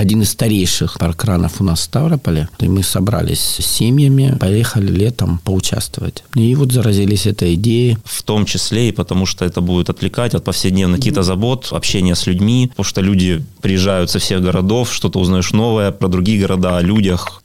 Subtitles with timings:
[0.00, 2.48] один из старейших паркранов у нас в Ставрополе.
[2.58, 6.24] И мы собрались с семьями, поехали летом поучаствовать.
[6.34, 7.98] И вот заразились этой идеей.
[8.04, 12.26] В том числе и потому, что это будет отвлекать от повседневных каких-то забот, общения с
[12.26, 16.80] людьми, потому что люди приезжают со всех городов, что-то узнаешь новое про другие города, о
[16.80, 17.42] людях.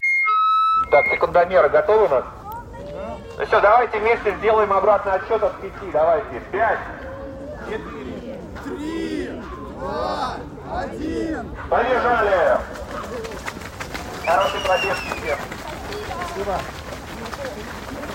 [0.90, 2.24] Так, секундомеры готовы у нас?
[3.38, 5.92] Ну все, давайте вместе сделаем обратный отсчет от пяти.
[5.92, 6.42] Давайте.
[6.54, 6.80] Пять,
[7.68, 9.30] четыре, три,
[9.78, 10.38] два,
[10.71, 11.45] один.
[11.70, 12.57] Побежали!
[14.26, 15.38] Хороший пробежки всем.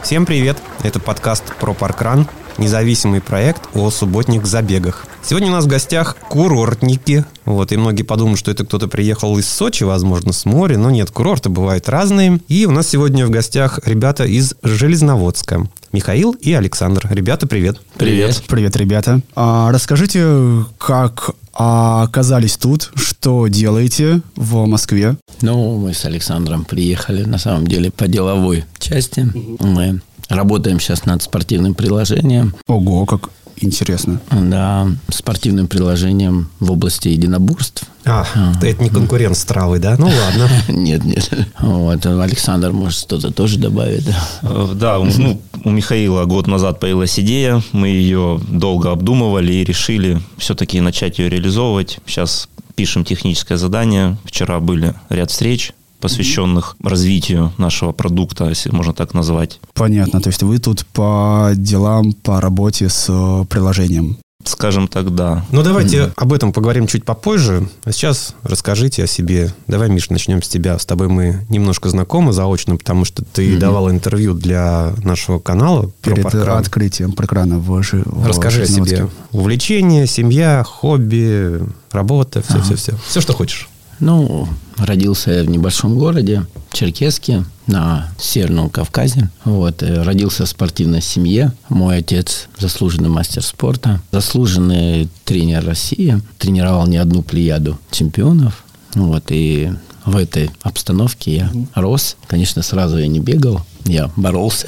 [0.03, 0.57] Всем привет!
[0.83, 2.27] Это подкаст про паркран,
[2.59, 5.07] независимый проект о субботних забегах.
[5.23, 7.25] Сегодня у нас в гостях курортники.
[7.45, 10.79] Вот, и многие подумают, что это кто-то приехал из Сочи, возможно, с моря.
[10.79, 12.41] Но нет, курорты бывают разные.
[12.49, 15.69] И у нас сегодня в гостях ребята из Железноводска.
[15.93, 17.09] Михаил и Александр.
[17.11, 17.81] Ребята, привет.
[17.97, 18.43] Привет.
[18.47, 19.21] Привет, ребята.
[19.35, 25.17] А, расскажите, как оказались тут, что делаете в Москве?
[25.43, 29.29] Ну, мы с Александром приехали, на самом деле, по деловой части.
[29.59, 32.55] Мы работаем сейчас над спортивным приложением.
[32.69, 33.31] Ого, как
[33.65, 34.21] интересно.
[34.31, 37.85] Да, спортивным приложением в области единоборств.
[38.05, 38.25] А,
[38.63, 39.97] это не конкурент с травой, да?
[39.99, 40.49] Ну ладно.
[40.69, 41.31] Нет, нет.
[41.61, 44.05] Вот, Александр, может, что-то тоже добавит.
[44.43, 50.21] Э, Да, ну, у Михаила год назад появилась идея, мы ее долго обдумывали и решили
[50.39, 51.99] все-таки начать ее реализовывать.
[52.07, 54.17] Сейчас пишем техническое задание.
[54.25, 59.61] Вчера были ряд встреч, посвященных развитию нашего продукта, если можно так назвать.
[59.75, 64.19] Понятно, то есть вы тут по делам, по работе с э, приложением.
[64.43, 65.45] Скажем так, да.
[65.53, 67.69] Ну, давайте об этом поговорим чуть попозже.
[67.85, 69.53] А сейчас расскажите о себе.
[69.67, 70.79] Давай, Миш, начнем с тебя.
[70.79, 76.23] С тобой мы немножко знакомы заочно, потому что ты давал интервью для нашего канала Перед
[76.23, 76.59] паркран.
[76.59, 79.09] открытием паркрана в, Жи- Расскажи о себе.
[79.31, 81.61] Увлечение, семья, хобби,
[81.93, 82.95] работа, все-все-все.
[83.07, 83.69] Все, что хочешь.
[84.01, 84.49] Ну,
[84.79, 89.31] родился я в небольшом городе, Черкеске, на Северном Кавказе.
[89.45, 91.53] Вот, э, родился в спортивной семье.
[91.69, 96.21] Мой отец заслуженный мастер спорта, заслуженный тренер России.
[96.39, 98.65] Тренировал не одну плеяду чемпионов.
[98.95, 99.73] Вот, и
[100.05, 102.17] в этой обстановке я рос.
[102.27, 104.67] Конечно, сразу я не бегал, я боролся.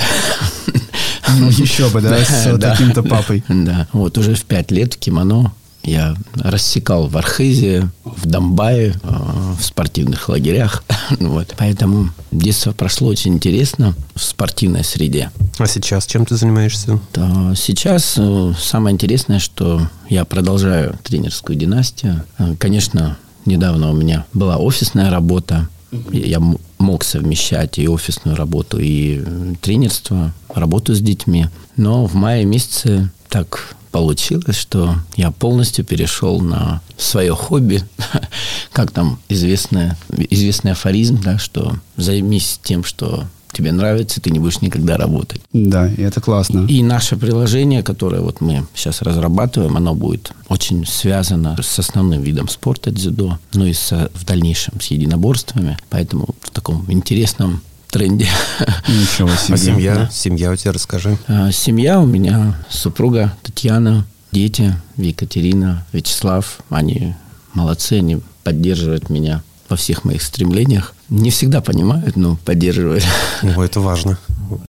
[1.38, 3.42] Ну, еще бы, да, с таким-то папой.
[3.48, 9.54] Да, вот уже в пять лет в кимоно я рассекал в Архизе, в Донбайе, э,
[9.58, 10.84] в спортивных лагерях.
[11.20, 11.54] Вот.
[11.58, 15.30] Поэтому детство прошло очень интересно в спортивной среде.
[15.58, 16.98] А сейчас чем ты занимаешься?
[17.12, 22.22] То сейчас э, самое интересное, что я продолжаю тренерскую династию.
[22.38, 25.68] Э, Конечно, недавно у меня была офисная работа.
[26.10, 26.40] Я
[26.78, 29.22] мог совмещать и офисную работу, и
[29.60, 31.48] тренерство, работу с детьми.
[31.76, 37.82] Но в мае месяце так получилось, что я полностью перешел на свое хобби,
[38.72, 39.92] как там известный,
[40.30, 45.42] известный афоризм, да, что займись тем, что тебе нравится, ты не будешь никогда работать.
[45.52, 46.64] Да, и это классно.
[46.68, 52.48] И наше приложение, которое вот мы сейчас разрабатываем, оно будет очень связано с основным видом
[52.48, 55.76] спорта дзюдо, ну и со- в дальнейшем с единоборствами.
[55.90, 57.60] Поэтому в таком интересном
[57.92, 58.26] тренде.
[58.88, 59.54] Ничего себе.
[59.54, 60.08] А семья?
[60.10, 61.18] Семья у тебя расскажи.
[61.28, 66.58] А, Семья у меня, супруга Татьяна, дети Екатерина, Вячеслав.
[66.70, 67.14] Они
[67.52, 70.94] молодцы, они поддерживают меня во всех моих стремлениях.
[71.10, 73.04] Не всегда понимают, но поддерживают.
[73.42, 74.18] О, это важно.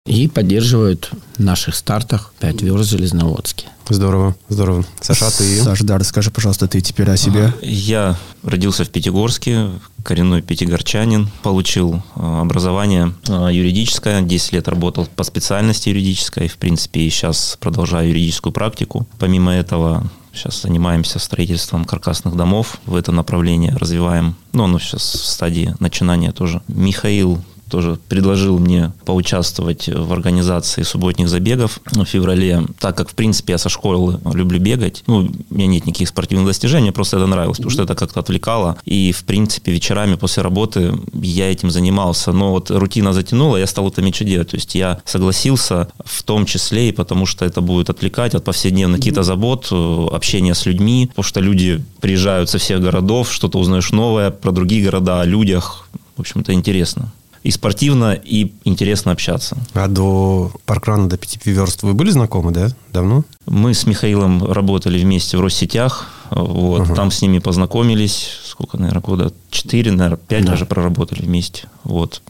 [0.08, 3.68] И поддерживают в наших стартах 5 верст в Железноводске.
[3.91, 4.85] Здорово, здорово.
[5.02, 5.62] Саша, а ты?
[5.62, 7.53] Саша, да, расскажи, пожалуйста, ты теперь о себе.
[7.62, 9.69] Я родился в Пятигорске,
[10.03, 17.02] коренной пятигорчанин, получил э, образование э, юридическое, 10 лет работал по специальности юридической, в принципе,
[17.02, 19.06] и сейчас продолжаю юридическую практику.
[19.19, 25.25] Помимо этого, сейчас занимаемся строительством каркасных домов, в это направление развиваем, но оно сейчас в
[25.25, 26.62] стадии начинания тоже.
[26.69, 27.41] Михаил
[27.72, 33.58] тоже предложил мне поучаствовать в организации субботних забегов в феврале, так как, в принципе, я
[33.58, 35.04] со школы люблю бегать.
[35.08, 38.20] Ну, у меня нет никаких спортивных достижений, мне просто это нравилось, потому что это как-то
[38.20, 38.78] отвлекало.
[38.86, 42.34] И, в принципе, вечерами после работы я этим занимался.
[42.34, 44.50] Но вот рутина затянула, я стал это меньше делать.
[44.50, 49.00] То есть я согласился в том числе и потому, что это будет отвлекать от повседневных
[49.00, 53.91] каких-то забот, э, общения с людьми, потому что люди приезжают со всех городов, что-то узнаешь
[53.91, 55.88] новое про другие города, о людях.
[56.17, 57.12] В общем-то, интересно
[57.43, 59.58] и спортивно, и интересно общаться.
[59.73, 62.70] А до паркрана, до пяти верст вы были знакомы, да?
[62.93, 63.23] Давно?
[63.47, 66.96] Мы с Михаилом работали вместе в Россетях, вот, Ага.
[66.96, 72.22] там с ними познакомились, сколько, наверное, года, четыре, наверное, пять даже проработали вместе, вот.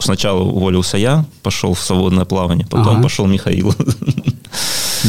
[0.00, 3.02] Сначала уволился я, пошел в свободное плавание, потом Ага.
[3.02, 3.74] пошел Михаил.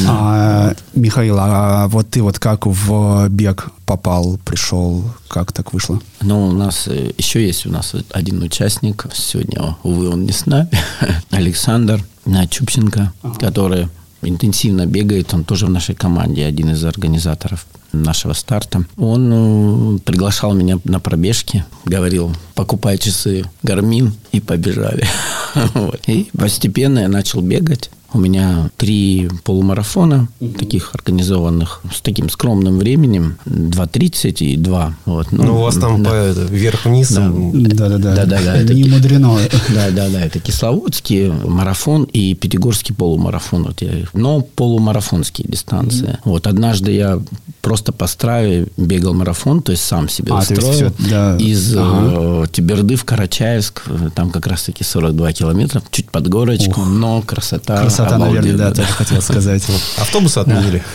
[0.08, 6.02] А, Михаил, а вот ты вот как в бег попал, пришел, как так вышло?
[6.22, 9.06] Ну, у нас э, еще есть у нас один участник.
[9.14, 10.70] Сегодня, увы, он не с нами.
[11.30, 12.04] Александр
[12.50, 13.88] Чупченко, который
[14.22, 15.34] интенсивно бегает.
[15.34, 18.86] Он тоже в нашей команде, один из организаторов нашего старта.
[18.98, 25.08] Он э, приглашал меня на пробежки, говорил, покупай часы Гармин, и побежали.
[26.08, 27.90] И постепенно я начал бегать.
[28.14, 30.54] У меня три полумарафона, угу.
[30.58, 34.94] таких организованных, с таким скромным временем, 2.30 и 2.
[35.06, 35.32] Вот.
[35.32, 36.10] Ну, ну, у вас там да.
[36.10, 37.12] по вверх-вниз.
[37.12, 37.30] Да.
[37.30, 38.16] да, да, да.
[38.16, 38.74] да, да, да.
[38.74, 39.38] Не мудрено.
[39.74, 40.22] Да, да, да.
[40.22, 43.64] Это Кисловодский марафон и Пятигорский полумарафон.
[43.66, 46.18] Вот я, но полумарафонские дистанции.
[46.24, 46.32] Угу.
[46.32, 47.22] Вот однажды я
[47.62, 50.72] просто по страве бегал марафон, то есть сам себе а, устроил.
[50.72, 51.36] Все, да.
[51.38, 52.44] Из ага.
[52.44, 53.84] э, Тиберды в Карачаевск,
[54.16, 56.88] там как раз-таки 42 километра, чуть под горочку, Ух.
[56.88, 59.64] но красота Красота, наверное, да, тоже хотел сказать.
[59.98, 60.84] Автобусы отменили.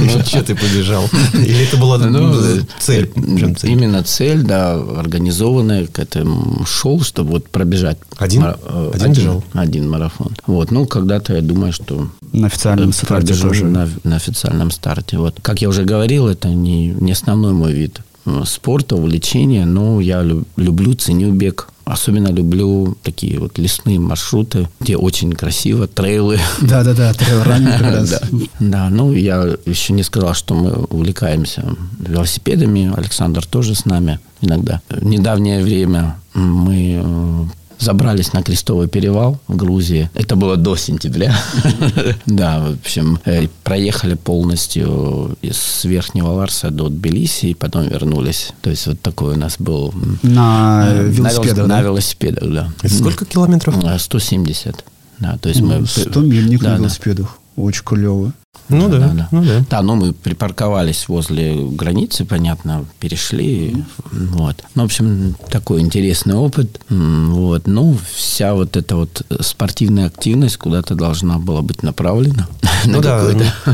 [0.00, 1.04] Ну, что ты побежал?
[1.34, 2.34] Или это была ну,
[2.78, 3.10] цель?
[3.16, 7.98] Именно цель, да, организованная, к этому шел, чтобы вот пробежать.
[8.16, 8.44] Один?
[8.44, 9.44] Э, один бежал?
[9.52, 10.34] Один марафон.
[10.46, 12.08] Вот, ну, когда-то я думаю, что...
[12.32, 13.64] На официальном старте тоже.
[13.64, 15.18] На, официальном старте.
[15.18, 15.38] Вот.
[15.42, 20.22] Как я уже говорил, это не, не основной мой вид э, спорта, увлечения, но я
[20.22, 26.38] люблю, ценю бег Особенно люблю такие вот лесные маршруты, где очень красиво, трейлы.
[26.60, 28.20] Да-да-да, трейл раз.
[28.60, 31.64] Да, ну я еще не сказал, что мы увлекаемся
[31.98, 32.92] велосипедами.
[32.94, 34.82] Александр тоже с нами иногда.
[34.90, 37.44] В недавнее время мы э,
[37.78, 40.10] забрались на Крестовый перевал в Грузии.
[40.14, 41.34] Это было до сентября.
[42.26, 48.52] Да, в общем, э, проехали полностью из Верхнего Ларса до Тбилиси и потом вернулись.
[48.60, 49.92] То есть вот такой у нас был...
[50.22, 52.72] На э, велосипедах, На велосипедах, да.
[52.88, 53.76] Сколько километров?
[53.98, 54.84] 170.
[55.18, 55.86] Да, то есть мы...
[55.86, 57.38] 100 миль на велосипедах.
[57.58, 58.32] Очень клево.
[58.68, 59.28] Ну да, да, да.
[59.32, 59.64] Ну, да.
[59.68, 63.84] да, ну мы припарковались возле границы, понятно, перешли.
[64.12, 64.62] Вот.
[64.74, 66.80] Ну, в общем, такой интересный опыт.
[66.88, 67.66] Вот.
[67.66, 72.46] Ну, вся вот эта вот спортивная активность куда-то должна была быть направлена.
[72.84, 73.24] Ну да,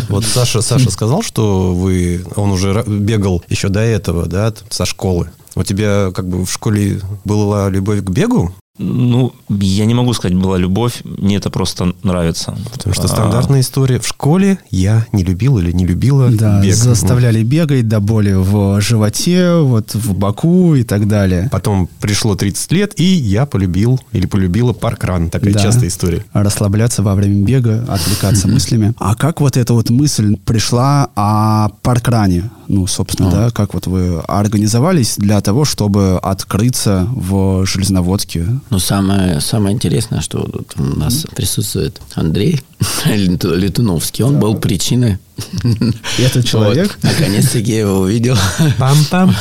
[0.08, 5.28] вот Саша, Саша сказал, что вы, он уже бегал еще до этого, да, со школы.
[5.56, 8.54] У тебя как бы в школе была любовь к бегу?
[8.76, 12.56] Ну, я не могу сказать, была любовь, мне это просто нравится.
[12.73, 13.61] Потому что стандартная а...
[13.61, 14.00] история.
[14.00, 16.75] В школе я не любил или не любила да, бег.
[16.75, 21.49] заставляли бегать до боли в животе, вот в боку и так далее.
[21.53, 25.31] Потом пришло 30 лет, и я полюбил или полюбила паркран.
[25.31, 25.61] Такая да.
[25.61, 26.25] частая история.
[26.32, 28.93] Расслабляться во время бега, отвлекаться мыслями.
[28.99, 32.50] А как вот эта вот мысль пришла о паркране?
[32.69, 38.46] Ну, собственно, да, как вот вы организовались для того, чтобы открыться в Железноводске?
[38.70, 41.34] Ну, самое, самое интересное, что тут у нас mm-hmm.
[41.34, 42.62] присутствует Андрей
[43.06, 44.25] Летуновский.
[44.25, 44.40] Он да.
[44.40, 45.19] был причиной
[46.19, 46.96] этот человек?
[47.02, 47.12] Вот.
[47.12, 48.36] Наконец-таки я его увидел.
[48.78, 49.34] Пам-пам.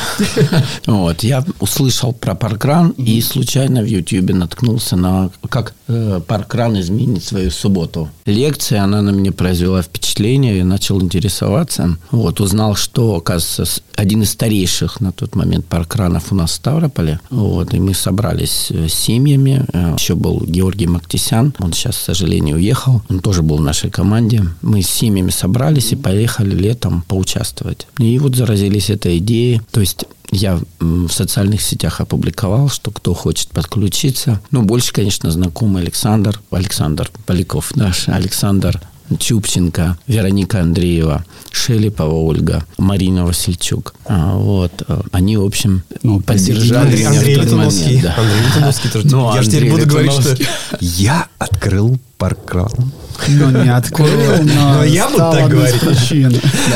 [0.86, 1.22] Вот.
[1.22, 7.50] Я услышал про паркран и случайно в Ютьюбе наткнулся на как э, паркран изменит свою
[7.50, 8.10] субботу.
[8.26, 11.96] Лекция, она на меня произвела впечатление, я начал интересоваться.
[12.10, 12.40] Вот.
[12.40, 17.20] Узнал, что, оказывается, один из старейших на тот момент паркранов у нас в Ставрополе.
[17.30, 17.72] Вот.
[17.74, 19.64] И мы собрались э, с семьями.
[19.72, 21.54] Э, Еще был Георгий Мактисян.
[21.58, 23.02] Он сейчас, к сожалению, уехал.
[23.08, 24.44] Он тоже был в нашей команде.
[24.62, 27.86] Мы с семьями собрались и поехали летом поучаствовать.
[27.98, 29.60] И вот заразились этой идеей.
[29.70, 34.40] То есть я в социальных сетях опубликовал, что кто хочет подключиться.
[34.50, 38.80] Ну, больше, конечно, знакомый Александр, Александр Поляков наш, Александр
[39.18, 43.94] Чупченко, Вероника Андреева, Шелепова Ольга, Марина Васильчук.
[44.06, 44.72] А, вот.
[45.12, 48.02] Они, в общем, ну, поддержали Андрей, меня Андрей в тот момент.
[48.02, 48.16] Да.
[48.16, 49.06] Андрей Литуновский тоже.
[49.08, 50.36] Ну, я же теперь буду говорить, что
[50.80, 52.70] я открыл паркран.
[53.28, 54.08] Ну, не открыл,
[54.42, 55.80] но, но я буду так говорить.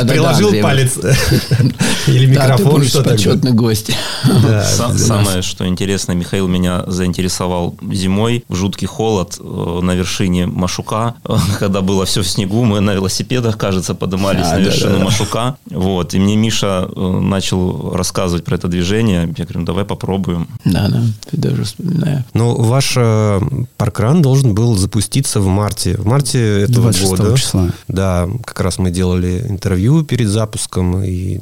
[0.08, 0.96] Приложил палец.
[2.06, 3.90] Или микрофон, что почетный гость.
[4.96, 11.14] Самое, что интересно, Михаил меня заинтересовал зимой в жуткий холод э, на вершине Машука.
[11.58, 15.56] Когда было все в снегу, мы на велосипедах, кажется, поднимались на вершину Машука.
[15.66, 16.14] Вот.
[16.14, 19.34] И мне Миша э, начал рассказывать про это движение.
[19.36, 20.48] Я говорю, ну давай попробуем.
[20.64, 22.24] Да, да, ты даже вспоминаю.
[22.32, 23.40] Ну, ваш э,
[23.76, 25.96] паркран должен был запуститься в марте.
[25.96, 27.36] В марте марте этого года.
[27.36, 27.70] числа.
[27.88, 31.40] Да, как раз мы делали интервью перед запуском, и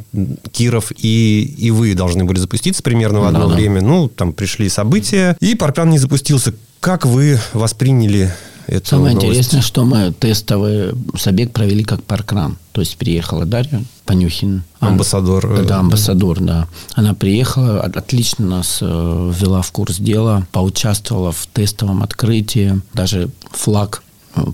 [0.52, 3.80] Киров и, и вы должны были запуститься примерно в одно да, время.
[3.80, 3.86] Да.
[3.86, 6.54] Ну, там пришли события, и паркран не запустился.
[6.80, 8.32] Как вы восприняли
[8.66, 12.58] это Самое интересное, что мы тестовый забег провели как паркран.
[12.73, 14.64] То есть приехала Дарья Панюхин.
[14.80, 15.46] Амбассадор.
[15.46, 16.68] Она, да, амбассадор, да.
[16.94, 22.80] Она приехала, отлично нас э, ввела в курс дела, поучаствовала в тестовом открытии.
[22.92, 24.02] Даже флаг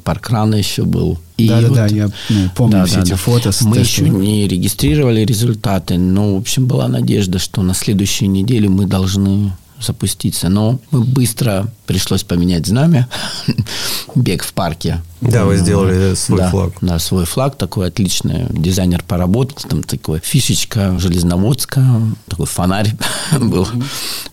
[0.04, 1.18] паркрана еще был.
[1.36, 3.16] И Да-да-да, я ну, помню да, все да, эти да.
[3.16, 3.50] фото.
[3.62, 8.86] Мы еще не регистрировали результаты, но, в общем, была надежда, что на следующей неделе мы
[8.86, 10.48] должны запуститься.
[10.48, 13.08] Но мы быстро пришлось поменять знамя.
[14.14, 15.00] Бег в парке.
[15.20, 16.72] Да, вы сделали свой да, флаг.
[16.80, 18.46] Да, свой флаг такой отличный.
[18.50, 19.56] Дизайнер поработал.
[19.68, 21.84] Там такой фишечка железноводска,
[22.28, 22.94] такой фонарь
[23.40, 23.68] был.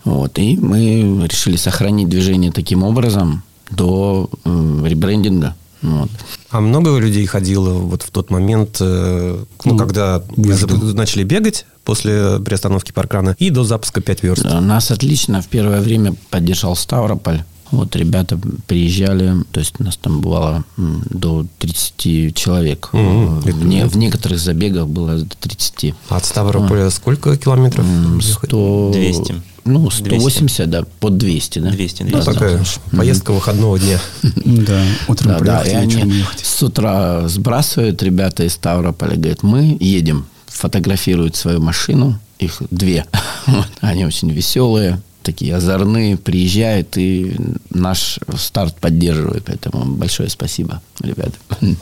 [0.04, 0.38] Вот.
[0.38, 5.54] И мы решили сохранить движение таким образом до э, ребрендинга.
[5.82, 6.10] Вот.
[6.50, 10.76] А много людей ходило вот в тот момент, э, ну, ну когда между...
[10.76, 14.44] вы начали бегать после приостановки паркрана и до запуска 5 верст?
[14.44, 17.44] Нас отлично в первое время поддержал Ставрополь.
[17.70, 22.90] Вот ребята приезжали, то есть у нас там бывало до 30 человек.
[22.92, 23.52] Mm-hmm.
[23.52, 25.94] В, не, в некоторых забегах было до 30.
[26.08, 26.90] А от Ставрополя а.
[26.90, 27.86] сколько километров?
[28.20, 28.90] 100...
[28.92, 29.42] 200.
[29.64, 30.64] Ну, 180, 200.
[30.64, 31.70] да, под 200, да.
[31.70, 32.16] 200, 200.
[32.16, 32.96] Ну, такая mm-hmm.
[32.96, 33.98] поездка выходного дня.
[34.44, 41.36] Да, утром да, и они с утра сбрасывают ребята из Ставрополя, говорят, мы едем, фотографируют
[41.36, 43.06] свою машину, их две.
[43.80, 47.36] Они очень веселые, такие озорные, приезжают и
[47.70, 49.44] наш старт поддерживают.
[49.46, 51.34] Поэтому большое спасибо, ребята.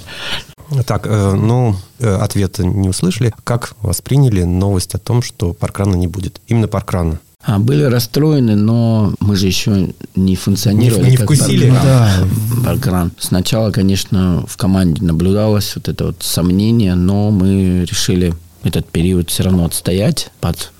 [0.86, 3.32] Так, э, ну, э, ответа не услышали.
[3.42, 6.42] Как восприняли новость о том, что паркрана не будет?
[6.46, 7.20] Именно паркрана.
[7.44, 11.04] А, были расстроены, но мы же еще не функционировали.
[11.04, 11.70] Не, не вкусили.
[11.70, 11.84] Паркран.
[11.84, 12.64] Да.
[12.64, 13.12] Паркран.
[13.18, 19.44] Сначала, конечно, в команде наблюдалось вот это вот сомнение, но мы решили этот период все
[19.44, 20.72] равно отстоять под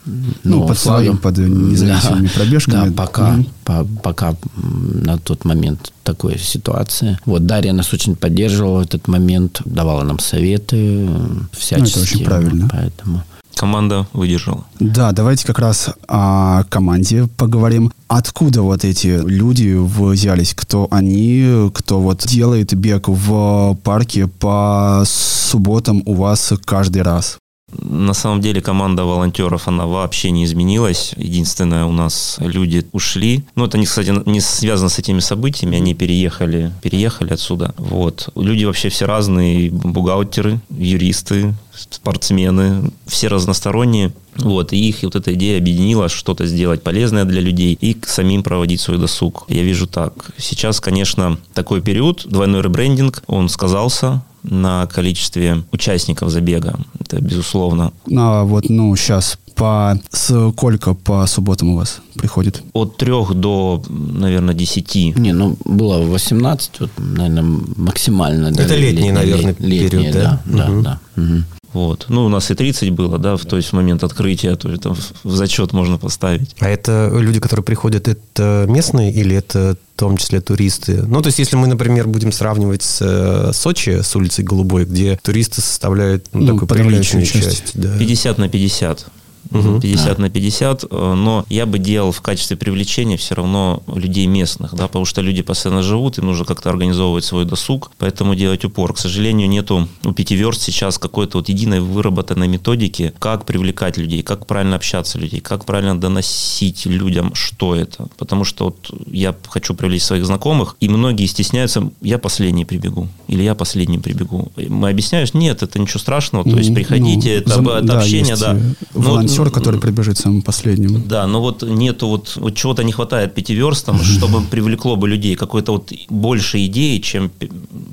[0.43, 1.05] ну, под флагом.
[1.05, 2.88] своим, под независимыми да, пробежками.
[2.88, 7.19] Да, пока, mm по, пока на тот момент такой ситуации.
[7.25, 11.09] Вот Дарья нас очень поддерживала в этот момент, давала нам советы
[11.53, 11.99] всячески.
[11.99, 12.69] Ну, это очень правильно.
[12.71, 13.23] Поэтому
[13.59, 14.65] команда выдержала.
[14.81, 17.93] Да, давайте как раз о команде поговорим.
[18.07, 20.55] Откуда вот эти люди взялись?
[20.55, 21.71] Кто они?
[21.75, 27.38] Кто вот делает бег в парке по субботам у вас каждый раз?
[27.71, 31.13] На самом деле команда волонтеров, она вообще не изменилась.
[31.17, 33.45] Единственное, у нас люди ушли.
[33.57, 35.77] Ну, это, кстати, не связано с этими событиями.
[35.77, 37.75] Они переехали, переехали отсюда.
[37.77, 38.31] Вот.
[38.35, 39.71] Люди вообще все разные.
[39.71, 41.55] Бухгалтеры, юристы,
[41.91, 42.91] спортсмены.
[43.07, 44.13] Все разносторонние.
[44.37, 48.81] Вот, и их вот эта идея объединила что-то сделать полезное для людей и самим проводить
[48.81, 49.45] свой досуг.
[49.49, 50.31] Я вижу так.
[50.37, 56.78] Сейчас, конечно, такой период, двойной ребрендинг, он сказался, на количестве участников забега.
[57.00, 57.93] Это безусловно.
[58.17, 62.62] А вот, ну, сейчас по сколько по субботам у вас приходит?
[62.73, 65.12] От трех до, наверное, десяти.
[65.17, 68.49] Не, ну, было 18, вот, наверное, максимально.
[68.49, 70.43] Это да, летний, летний, наверное, летний, период, да?
[70.45, 70.83] Да, угу.
[70.83, 71.23] да, да.
[71.23, 71.43] Угу.
[71.73, 72.07] Вот.
[72.09, 74.83] Ну, у нас и 30 было, да, в, то есть в момент открытия, то есть
[74.83, 76.55] там в зачет можно поставить.
[76.61, 81.03] А это люди, которые приходят, это местные или это в том числе туристы?
[81.07, 85.19] Ну, то есть если мы, например, будем сравнивать с э, Сочи, с улицей Голубой, где
[85.23, 87.45] туристы составляют ну, ну, такую приличную часть.
[87.45, 87.99] часть да.
[87.99, 89.07] 50 на 50
[89.50, 89.81] угу.
[89.81, 90.23] 50 а.
[90.23, 94.87] на 50, э, но я бы делал в качестве привлечения все равно людей местных, да,
[94.87, 98.95] потому что люди постоянно живут, им нужно как-то организовывать свой досуг, поэтому делать упор.
[98.95, 104.47] К сожалению, нету у пятиверст сейчас какой-то вот единой выработанной методики, как привлекать людей, как
[104.47, 108.09] правильно общаться людей, как правильно доносить людям, что это.
[108.17, 113.43] Потому что вот я хочу привлечь своих знакомых, и многие стесняются, я последний прибегу, или
[113.43, 114.50] я последний прибегу.
[114.57, 117.69] Мы объясняешь, нет, это ничего страшного, то есть приходите, ну, это, зам...
[117.69, 118.57] это да, общение, да.
[118.57, 121.02] Э, но, волонтер, который прибежит самым последним.
[121.09, 125.73] Да, но вот нету вот, вот чего-то не хватает пятиверстам, чтобы привлекло бы людей, какой-то
[125.73, 127.30] вот больше идеи, чем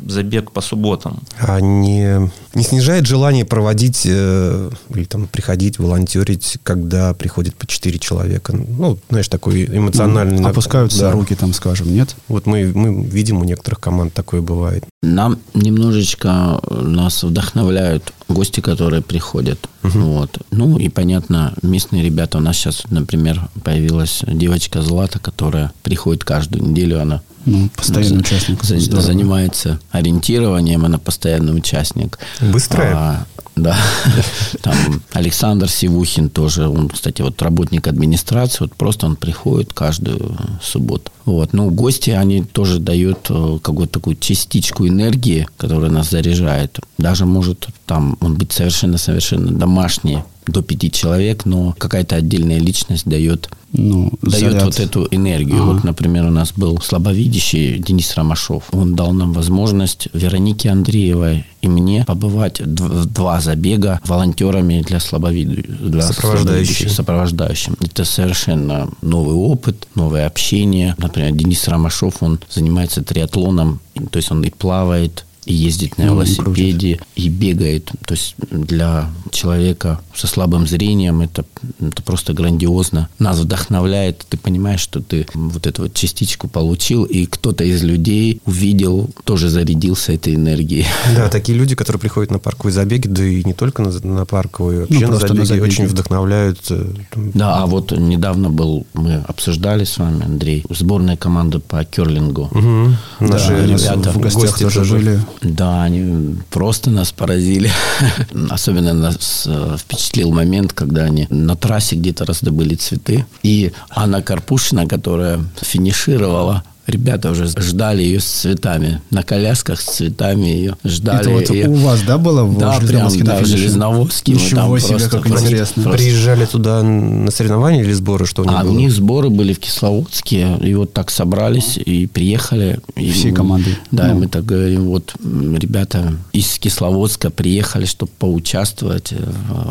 [0.07, 1.19] забег по субботам.
[1.39, 7.99] А не, не снижает желание проводить э, или там приходить, волонтерить, когда приходит по четыре
[7.99, 8.53] человека?
[8.55, 10.39] Ну, знаешь, такой эмоциональный...
[10.39, 11.11] Ну, опускаются да.
[11.11, 12.15] руки там, скажем, нет?
[12.27, 14.85] Вот мы, мы видим, у некоторых команд такое бывает.
[15.03, 19.69] Нам немножечко нас вдохновляют гости, которые приходят.
[19.83, 19.99] Угу.
[19.99, 20.39] Вот.
[20.51, 22.37] Ну и понятно, местные ребята.
[22.37, 27.01] У нас сейчас, например, появилась девочка Злата, которая приходит каждую неделю.
[27.01, 28.63] Она ну, постоянный участник.
[28.63, 32.19] За, занимается ориентированием, она постоянный участник.
[32.41, 32.95] Быстрая.
[32.95, 33.25] А,
[33.55, 33.77] да.
[34.61, 34.75] Там
[35.13, 41.11] Александр Сивухин тоже, он, кстати, вот работник администрации, вот просто он приходит каждую субботу.
[41.25, 41.53] Вот.
[41.53, 46.79] Ну, гости, они тоже дают э, какую-то такую частичку энергии, которая нас заряжает.
[46.97, 53.49] Даже может там он быть совершенно-совершенно домашний до пяти человек, но какая-то отдельная личность дает
[53.73, 54.63] Ну, дает заряд.
[54.65, 55.61] вот эту энергию.
[55.61, 55.71] Ага.
[55.73, 58.63] Вот, например, у нас был слабовидящий Денис Ромашов.
[58.71, 65.65] Он дал нам возможность Веронике Андреевой и мне побывать в два забега волонтерами для слабовидящих.
[65.79, 66.43] Для Сопровождающие.
[66.45, 67.77] слабовидящих, сопровождающим.
[67.81, 70.95] Это совершенно новый опыт, новое общение.
[70.97, 73.79] Например, Денис Ромашов, он занимается триатлоном,
[74.11, 77.91] то есть он и плавает, и ездит на Ну, велосипеде, и бегает.
[78.05, 81.45] То есть для человека со слабым зрением это,
[81.79, 83.09] это просто грандиозно.
[83.19, 84.25] Нас вдохновляет.
[84.29, 89.49] Ты понимаешь, что ты вот эту вот частичку получил, и кто-то из людей увидел, тоже
[89.49, 90.85] зарядился этой энергией.
[91.15, 94.81] Да, такие люди, которые приходят на парковые забеги, да и не только на, на парковые,
[94.81, 95.63] вообще на, Ну, просто забеги, на забеги.
[95.71, 96.59] очень вдохновляют.
[96.69, 96.93] э,
[97.33, 102.49] Да, а вот недавно был, мы обсуждали с вами, Андрей, сборная команда по керлингу.
[102.51, 102.97] мгм.
[103.19, 105.19] Наши Да, ребята, в гостях тоже были.
[105.41, 107.71] Да, они просто нас поразили.
[108.49, 113.25] Особенно нас э, впечатлил момент, когда они на трассе где-то раздобыли цветы.
[113.43, 119.01] И Анна Карпушина, которая финишировала, ребята уже ждали ее с цветами.
[119.09, 121.21] На колясках с цветами ее ждали.
[121.21, 121.69] Это вот её.
[121.69, 123.45] у вас, да, было в Да, прям, Железноводске на да, в?
[123.45, 124.31] Железноводске.
[124.33, 125.83] Ничего там себе, просто- как просто- интересно.
[125.83, 128.71] просто- Приезжали туда на соревнования или сборы, что у них А было?
[128.71, 132.79] у них сборы были в Кисловодске, и вот так собрались и приехали.
[132.95, 133.77] И Всей командой.
[133.91, 134.19] Да, Ну.
[134.19, 139.15] мы так говорим, вот ребята из Кисловодска приехали, чтобы поучаствовать э,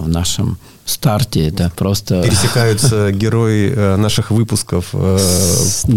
[0.05, 1.49] в нашем старте.
[1.49, 2.23] Это просто...
[2.23, 5.19] пересекаются герои э, наших выпусков э,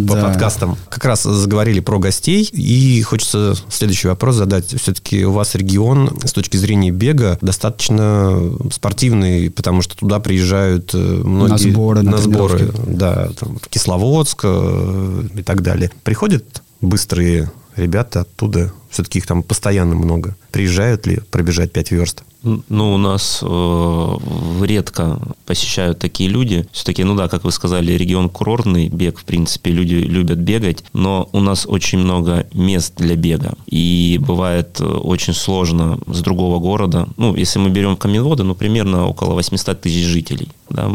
[0.07, 0.23] по Да.
[0.23, 0.77] подкастам.
[0.89, 4.79] Как раз заговорили про гостей, и хочется следующий вопрос задать.
[4.79, 8.39] Все-таки у вас регион с точки зрения бега достаточно
[8.71, 11.71] спортивный, потому что туда приезжают э, многие...
[11.71, 12.89] сборы, на сборы, тренировки.
[12.91, 15.91] да, там, в Кисловодск э, и так далее.
[16.03, 20.35] Приходят быстрые ребята оттуда, все-таки их там постоянно много.
[20.51, 22.23] Приезжают ли пробежать 5 верст?
[22.69, 24.17] Ну, у нас э,
[24.63, 26.67] редко посещают такие люди.
[26.71, 31.29] Все-таки, ну да, как вы сказали, регион курортный, бег, в принципе, люди любят бегать, но
[31.31, 33.53] у нас очень много мест для бега.
[33.65, 37.07] И бывает э, очень сложно с другого города.
[37.17, 40.49] Ну, если мы берем Каменводы, ну, примерно около 800 тысяч жителей.
[40.69, 40.91] Да,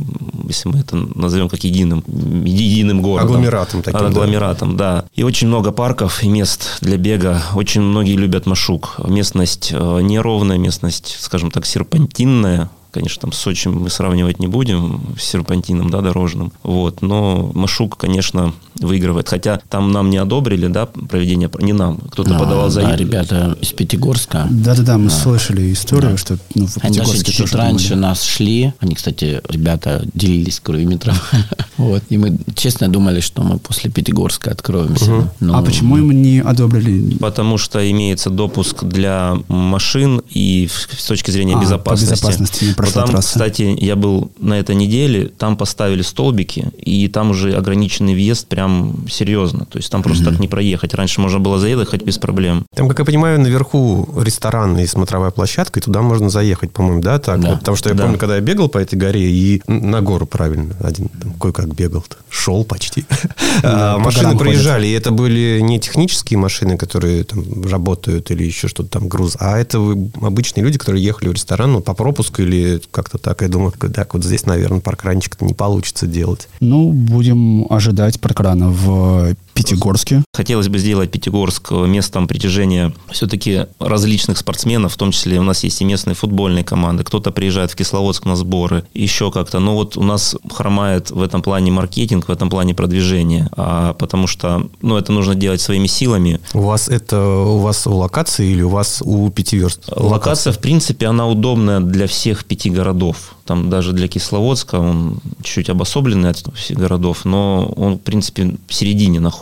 [0.48, 2.04] если мы это назовем как единым,
[2.44, 3.28] единым городом.
[3.28, 4.06] Агломератом таким, да.
[4.06, 5.04] Агломератом, да.
[5.14, 7.42] И очень много парков и мест для бега.
[7.54, 8.88] Очень многие любят маршрут.
[9.06, 12.70] Местность э, неровная, местность, скажем так, серпантинная.
[12.90, 16.52] Конечно, там с Сочи мы сравнивать не будем, с серпантином, да, дорожным.
[16.62, 19.30] Вот, но Машук, конечно, выигрывает.
[19.30, 21.96] Хотя там нам не одобрили, да, проведение, не нам.
[22.10, 22.96] Кто-то А, подавал да, заявку.
[22.98, 24.46] ребята из Пятигорска.
[24.50, 28.02] Да-да-да, мы слышали историю, что ну, в Они даже Пятигорске тоже раньше думали.
[28.02, 28.74] нас шли.
[28.80, 31.14] Они, кстати, ребята делились километром.
[31.82, 32.02] вот.
[32.08, 35.28] И мы честно думали, что мы после Пятигорска откроемся.
[35.40, 37.16] Но- А почему им не одобрили?
[37.18, 42.12] Потому что имеется допуск для машин и с точки зрения А, по безопасности.
[42.14, 43.28] безопасности не прошла там, трасса.
[43.28, 49.06] кстати, я был на этой неделе, там поставили столбики, и там уже ограниченный въезд прям
[49.10, 49.66] серьезно.
[49.66, 50.94] То есть там просто так не проехать.
[50.94, 52.64] Раньше можно было заехать без проблем.
[52.74, 57.18] Там, как я понимаю, наверху ресторан и смотровая площадка, и туда можно заехать, по-моему, да?
[57.18, 57.40] Так?
[57.40, 57.50] Да.
[57.50, 58.02] Вот потому что я Да.
[58.04, 62.04] помню, когда я бегал по этой горе, и на гору правильно, один там кое-как бегал,
[62.28, 63.04] шел почти.
[63.64, 68.98] А, Машины проезжали, и это были не технические машины, которые там работают или еще что-то
[68.98, 69.78] там, груз, а это
[70.20, 73.42] обычные люди, которые ехали в ресторан ну, по пропуску или как-то так.
[73.42, 76.48] Я думаю, так, вот здесь, наверное, паркранчик-то не получится делать.
[76.60, 80.22] Ну, будем ожидать паркрана в Пятигорске.
[80.34, 85.80] Хотелось бы сделать Пятигорск местом притяжения все-таки различных спортсменов, в том числе у нас есть
[85.80, 87.04] и местные футбольные команды.
[87.04, 89.58] Кто-то приезжает в Кисловодск на сборы, еще как-то.
[89.58, 94.26] Но вот у нас хромает в этом плане маркетинг, в этом плане продвижение, а, потому
[94.26, 96.40] что ну, это нужно делать своими силами.
[96.54, 99.84] У вас это у вас у локации или у вас у пяти верст?
[99.94, 103.34] Локация, в принципе, она удобная для всех пяти городов.
[103.44, 108.74] Там даже для Кисловодска он чуть обособленный от всех городов, но он, в принципе, в
[108.74, 109.41] середине находится.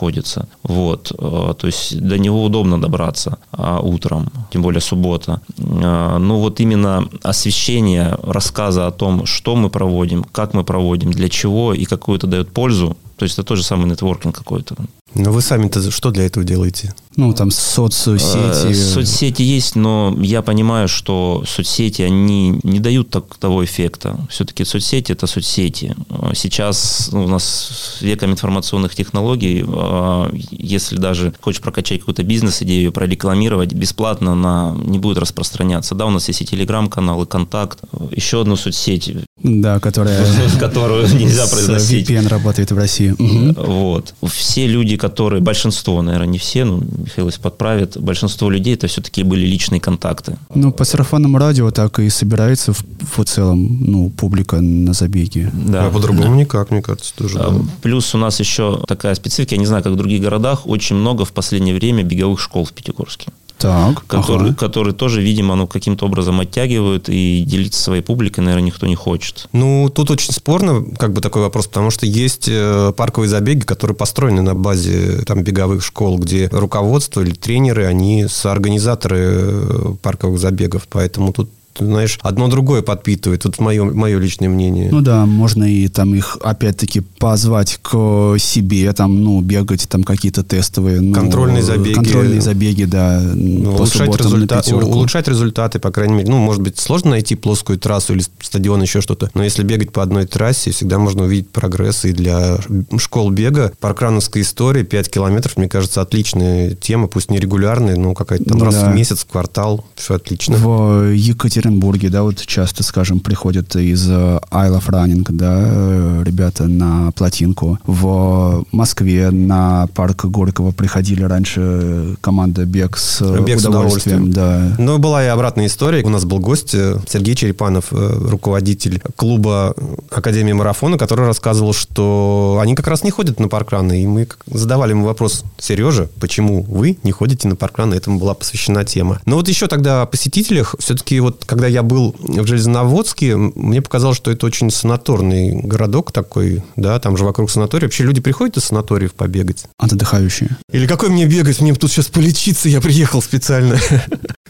[0.63, 1.11] Вот.
[1.17, 5.41] Э, То есть до него удобно добраться а, утром, тем более суббота.
[5.59, 11.29] А, Ну вот именно освещение, рассказа о том, что мы проводим, как мы проводим, для
[11.29, 14.75] чего и какую это дает пользу, то есть это тот же самый нетворкинг какой-то.
[15.13, 16.93] Но вы сами-то что для этого делаете?
[17.17, 18.67] Ну, там соцсети.
[18.69, 24.17] Э, Соцсети есть, но я понимаю, что соцсети, они не дают так, того эффекта.
[24.29, 25.95] Все-таки соцсети– это соцсети.
[26.09, 32.93] Э, Сейчас ну, у нас веком информационных технологий, э, если даже хочешь прокачать какую-то бизнес-идею,
[32.93, 35.95] прорекламировать, бесплатно она не будет распространяться.
[35.95, 37.79] Да, у нас есть и телеграм-канал, и контакт.
[38.11, 40.25] Еще одну соцсеть, Да, которая
[40.59, 42.09] которую нельзя произносить.
[42.09, 43.13] VPN работает в России.
[43.57, 44.13] Вот.
[44.27, 49.45] Все люди, которые, большинство, наверное, не все, ну, Михаил подправит, большинство людей это все-таки были
[49.45, 50.37] личные контакты.
[50.53, 52.83] Ну, по сарафанному радио так и собирается в,
[53.17, 55.51] в целом, ну, публика на забеге.
[55.53, 55.87] Да.
[55.87, 57.39] А по-другому никак, мне кажется, тоже.
[57.39, 57.59] А, да.
[57.81, 61.25] Плюс у нас еще такая специфика, я не знаю, как в других городах, очень много
[61.25, 63.31] в последнее время беговых школ в Пятигорске.
[63.61, 64.57] Так, Которые, ага.
[64.57, 69.47] которые тоже, видимо, ну, каким-то образом оттягивают, и делиться своей публикой, наверное, никто не хочет.
[69.53, 73.95] Ну, тут очень спорно, как бы такой вопрос, потому что есть э, парковые забеги, которые
[73.95, 80.87] построены на базе там беговых школ, где руководство или тренеры, они соорганизаторы э, парковых забегов,
[80.89, 83.43] поэтому тут знаешь, одно другое подпитывает.
[83.43, 84.89] Тут мое, мое личное мнение.
[84.91, 90.43] Ну да, можно и там их опять-таки позвать к себе, там, ну, бегать там какие-то
[90.43, 91.01] тестовые.
[91.01, 91.93] Ну, Контрольные забеги.
[91.95, 93.21] Контрольные забеги, да.
[93.33, 96.29] Ну, улучшать, результа- улучшать результаты, по крайней мере.
[96.29, 99.29] Ну, может быть, сложно найти плоскую трассу или стадион, еще что-то.
[99.33, 102.05] Но если бегать по одной трассе, всегда можно увидеть прогресс.
[102.05, 102.57] И для
[102.97, 108.45] школ бега паркрановская история 5 километров, мне кажется, отличная тема, пусть не регулярная, но какая-то
[108.45, 108.91] там Ну раз да.
[108.91, 109.85] в месяц, в квартал.
[109.95, 110.57] Все отлично.
[110.57, 111.60] В Екатеринбурге,
[112.09, 117.79] да, вот часто, скажем, приходят из э, Isle of Running, да, э, ребята на плотинку.
[117.85, 124.29] В Москве на парк Горького приходили раньше команда «Бег» с э, Бег с удовольствием.
[124.29, 124.31] удовольствием.
[124.31, 124.75] Да.
[124.77, 126.03] Но была и обратная история.
[126.03, 129.75] У нас был гость Сергей Черепанов, руководитель клуба
[130.09, 134.03] Академии марафона, который рассказывал, что они как раз не ходят на паркраны.
[134.03, 137.95] И мы задавали ему вопрос, Сережа, почему вы не ходите на паркраны?
[137.95, 139.19] Этому была посвящена тема.
[139.25, 140.75] Но вот еще тогда о посетителях.
[140.79, 146.63] Все-таки вот когда я был в Железноводске, мне показалось, что это очень санаторный городок такой,
[146.77, 147.87] да, там же вокруг санатория.
[147.87, 149.65] Вообще люди приходят из санаториев побегать.
[149.77, 150.55] Отдыхающие.
[150.71, 151.59] Или какой мне бегать?
[151.59, 153.77] Мне тут сейчас полечиться, я приехал специально.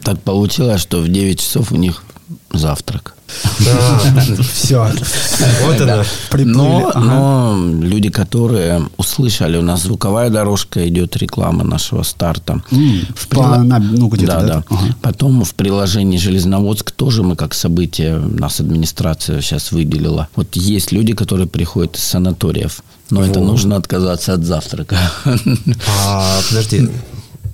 [0.04, 2.04] Так получилось, что в 9 часов у них
[2.54, 3.14] завтрак.
[4.52, 4.90] Все.
[5.64, 6.04] Вот она.
[6.30, 6.54] Приплыли.
[6.54, 12.62] Но, но люди, которые услышали, у нас звуковая дорожка идет, реклама нашего старта.
[12.70, 14.76] В ну, где-то, да, да?
[15.00, 20.28] Потом в приложении Железноводск тоже мы как событие, нас администрация сейчас выделила.
[20.36, 24.96] Вот есть люди, которые приходят из санаториев, но это нужно отказаться от завтрака.
[26.04, 26.88] А, подожди.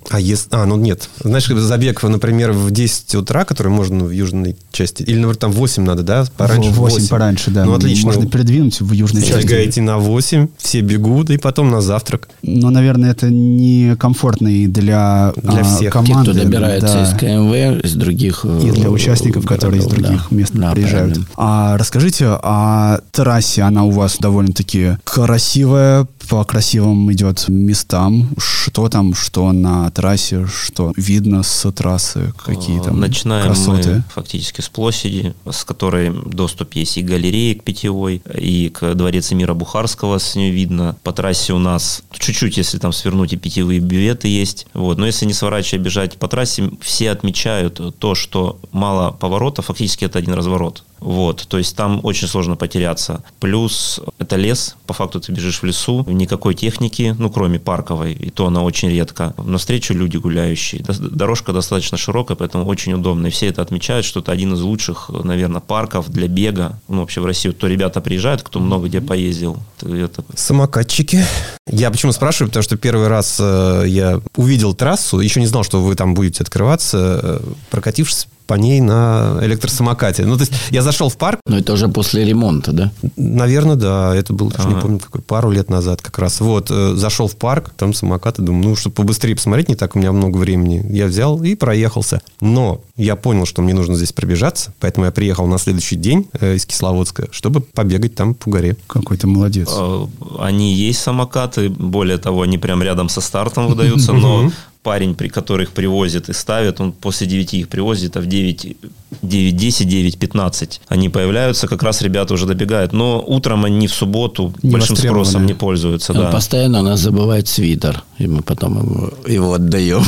[0.09, 0.47] А, если...
[0.51, 1.09] а, ну нет.
[1.23, 5.55] Знаешь, забег, например, в 10 утра, который можно в южной части, или, например, там в
[5.55, 6.25] 8 надо, да?
[6.37, 7.65] Пораньше В в 8 пораньше, да.
[7.65, 8.07] Ну, отлично.
[8.07, 9.33] Можно передвинуть в южной части.
[9.41, 12.29] Забегаете на 8, все бегут, и потом на завтрак.
[12.41, 15.91] Но, наверное, это не комфортно и для, Для а, всех.
[15.93, 16.31] Кто Те, команды.
[16.31, 17.03] кто добирается да.
[17.03, 18.41] из КМВ, из других...
[18.43, 20.35] э, И для участников, которые из городов, других да.
[20.35, 21.13] мест Да, приезжают.
[21.13, 21.25] правильно.
[21.37, 23.61] А расскажите о трассе.
[23.63, 28.29] Она у вас довольно-таки красивая, по красивым идет местам.
[28.37, 33.95] Что там, что на трассе, что видно с трассы, какие там Начинаем красоты?
[33.95, 38.95] мы фактически с площади, с которой доступ есть и к галерее, к питьевой, и к
[38.95, 40.95] дворец Эмира Бухарского, с нее видно.
[41.03, 44.67] По трассе у нас чуть-чуть, если там свернуть, и питьевые бюветы есть.
[44.73, 44.97] Вот.
[44.97, 50.19] Но если не сворачивать, бежать по трассе, все отмечают то, что мало поворота, фактически это
[50.19, 50.83] один разворот.
[50.99, 53.23] Вот, то есть там очень сложно потеряться.
[53.39, 58.29] Плюс это лес, по факту ты бежишь в лесу, никакой техники, ну, кроме парковой, и
[58.29, 59.33] то она очень редко.
[59.37, 60.83] Навстречу люди гуляющие.
[60.99, 63.27] Дорожка достаточно широкая, поэтому очень удобно.
[63.27, 66.79] И все это отмечают, что это один из лучших, наверное, парков для бега.
[66.87, 67.53] Ну, вообще в Россию.
[67.53, 69.57] То ребята приезжают, кто много где поездил.
[69.79, 71.23] то Это Самокатчики.
[71.67, 75.81] Я почему спрашиваю, потому что первый раз э, я увидел трассу, еще не знал, что
[75.81, 80.25] вы там будете открываться, э, прокатившись по ней на электросамокате.
[80.25, 82.91] Ну, то есть я зашел в парк, Но это уже после ремонта, да?
[83.15, 84.15] Наверное, да.
[84.15, 84.81] Это было, даже не Ага.
[84.81, 86.41] помню, какой, пару лет назад как раз.
[86.41, 89.99] Вот, э, зашел в парк, там самокаты, думаю, ну, чтобы побыстрее посмотреть, не так у
[89.99, 90.83] меня много времени.
[90.89, 92.21] Я взял и проехался.
[92.41, 96.55] Но я понял, что мне нужно здесь пробежаться, поэтому я приехал на следующий день э,
[96.55, 98.77] из Кисловодска, чтобы побегать там по горе.
[98.87, 99.69] Какой ты молодец.
[99.71, 100.05] Э,
[100.39, 104.51] Они есть самокаты, более того, они прям рядом со стартом выдаются, но
[104.83, 108.77] парень, при который их привозит и ставит, он после 9 их привозит, а в 9,
[109.21, 112.93] 9 10, 9, 15 они появляются, как раз ребята уже добегают.
[112.93, 116.13] Но утром они в субботу Не большим спросом не пользуются.
[116.13, 116.31] Он Да.
[116.31, 120.03] постоянно у нас забывает свитер, и мы потом ему, его отдаем.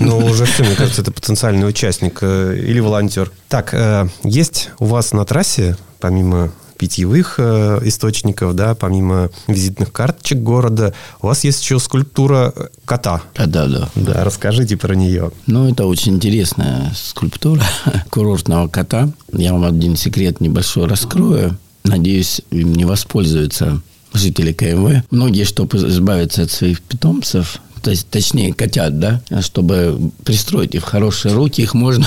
[0.00, 3.30] Но уже все, мне кажется, это потенциальный участник э, или волонтер.
[3.48, 10.38] Так, э, есть у вас на трассе, помимо питьевых э, источников, да, помимо визитных карточек
[10.38, 13.22] города, у вас есть еще скульптура э, кота.
[13.36, 13.88] А, Да, да.
[13.94, 15.32] Да, расскажите про нее.
[15.46, 17.62] Ну, это очень интересная скульптура
[18.10, 19.10] курортного кота.
[19.32, 21.56] Я вам один секрет небольшой раскрою.
[21.84, 23.80] Надеюсь, им не воспользуются
[24.12, 25.04] жители КМВ.
[25.10, 30.86] Многие, чтобы избавиться от своих питомцев, то есть, точнее, котят, да, чтобы пристроить их в
[30.86, 32.04] хорошие руки, их можно,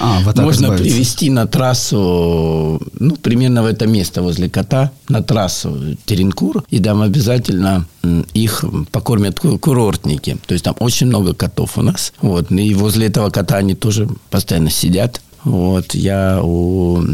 [0.00, 0.84] А, вот можно избавиться.
[0.84, 7.00] привести на трассу, ну, примерно в это место возле кота, на трассу Теренкур, и там
[7.02, 7.86] обязательно
[8.34, 10.36] их покормят ку- курортники.
[10.48, 12.12] То есть там очень много котов у нас.
[12.22, 12.50] Вот.
[12.50, 15.20] И возле этого кота они тоже постоянно сидят.
[15.44, 15.94] Вот.
[15.94, 17.04] Я у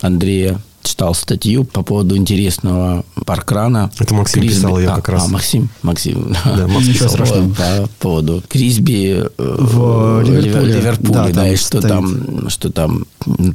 [0.00, 3.90] Андрея читал статью по поводу интересного паркрана.
[3.98, 4.56] Это Максим Крисби.
[4.56, 5.26] писал, я А, как раз.
[5.26, 6.32] А, Максим, Максим.
[6.44, 7.10] Да, Макс Ничего писал.
[7.10, 7.50] страшного.
[7.54, 10.72] По поводу Крисби э, В Ливерпуле.
[10.74, 11.88] Ливерпуле, Да, да, и что стоит.
[11.88, 13.06] там, что там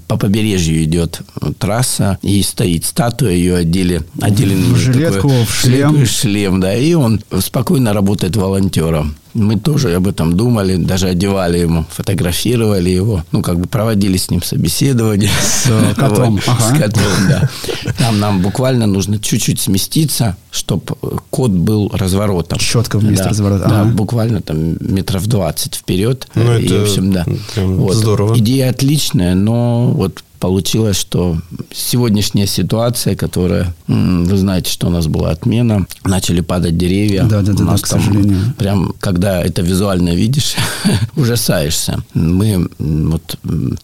[0.08, 1.22] по побережью идет
[1.58, 6.06] трасса, и стоит статуя, ее одели, отделен В жилетку, в шлем.
[6.06, 9.15] шлем, да, и он спокойно работает волонтером.
[9.34, 14.30] Мы тоже об этом думали, даже одевали ему, фотографировали его, ну, как бы проводили с
[14.30, 15.30] ним собеседование.
[15.41, 16.76] С э, котом, Вот, ага.
[16.76, 17.50] С котом, да.
[17.98, 20.84] Там нам буквально нужно чуть-чуть сместиться, чтобы
[21.30, 22.60] кот был разворотом.
[22.60, 23.91] Четко в месте Да, разворота, Да, ага.
[23.91, 26.28] буквально там метров 20 вперед.
[26.36, 27.26] Ну, и, это в общем, да.
[27.54, 28.38] прям здорово.
[28.38, 31.38] Идея отличная, но вот получилось, что
[31.71, 37.23] сегодняшняя ситуация, которая, вы знаете, что у нас была отмена, начали падать деревья.
[37.23, 38.39] Да, да, да, У нас да, к сожалению.
[38.58, 40.56] Прям, когда это визуально видишь,
[41.15, 42.04] ужасаешься.
[42.15, 43.38] Мы вот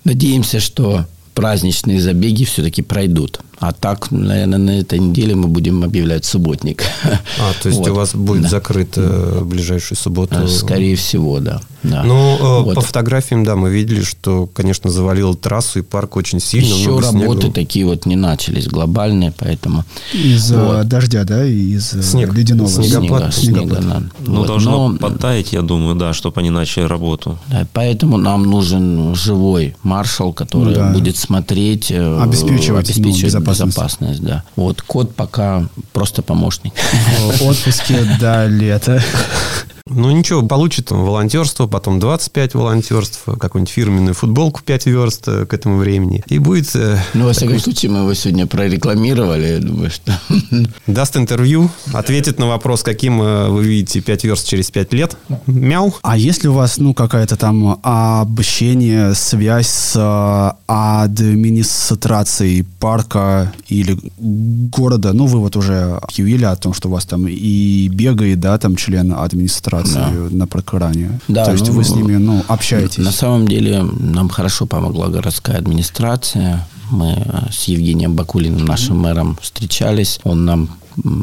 [0.04, 3.40] надеемся, что праздничные забеги все-таки пройдут.
[3.60, 6.84] А так, наверное, на этой неделе мы будем объявлять субботник.
[7.04, 7.90] А, то есть Вот.
[7.90, 8.50] у вас будет Да.
[8.50, 10.36] закрыт э, ближайшую субботу?
[10.36, 11.60] Э, Скорее всего, да.
[11.82, 12.04] да.
[12.04, 12.76] Ну, э, Вот.
[12.76, 16.68] по фотографиям, да, мы видели, что, конечно, завалило трассу и парк очень сильно.
[16.68, 17.26] Еще много снега.
[17.26, 20.88] работы такие вот не начались глобальные, поэтому Из э, Вот.
[20.88, 22.34] дождя, да, и из э, Снег.
[22.34, 22.70] ледяного.
[22.70, 23.34] Снегопад.
[23.34, 23.80] снега, Снегопад.
[23.82, 24.04] снега, да.
[24.26, 24.48] Ну, Вот.
[24.48, 27.40] должно Но, подтаять, я думаю, да, чтобы они начали работу.
[27.48, 30.94] да, поэтому нам нужен живой маршал, который Ну да.
[30.94, 34.22] будет смотреть, э, Обеспечивать, ну, обеспечивать безопасность.
[34.22, 34.24] безопасность.
[34.24, 34.44] да.
[34.56, 36.74] Вот код пока просто помощник.
[37.38, 39.02] В отпуске до лета.
[39.90, 45.54] Ну, ничего, получит он волонтерство, потом 25 волонтерств, какую-нибудь фирменную футболку 5 верст э, к
[45.54, 46.24] этому времени.
[46.28, 46.76] И будет...
[46.76, 49.48] э, Ну, во всяком случае, мы его сегодня прорекламировали.
[49.48, 50.20] Я думаю, что...
[50.88, 55.18] даст интервью, ответит на вопрос, каким э, вы видите 5 верст через 5 лет.
[55.46, 55.94] Мяу.
[56.02, 65.28] А если у вас, ну, какая-то там общение, связь с администрацией парка или города, ну,
[65.28, 69.14] вы вот уже объявили о том, что у вас там и бегает, да, там член
[69.14, 71.20] администрации на паркране.
[71.28, 73.04] Да, То есть ну, вы с ними, ну, общаетесь.
[73.04, 76.68] На самом деле нам хорошо помогла городская администрация.
[76.90, 80.20] Мы с Евгением Бакулиным, нашим мэром, встречались.
[80.24, 80.70] Он нам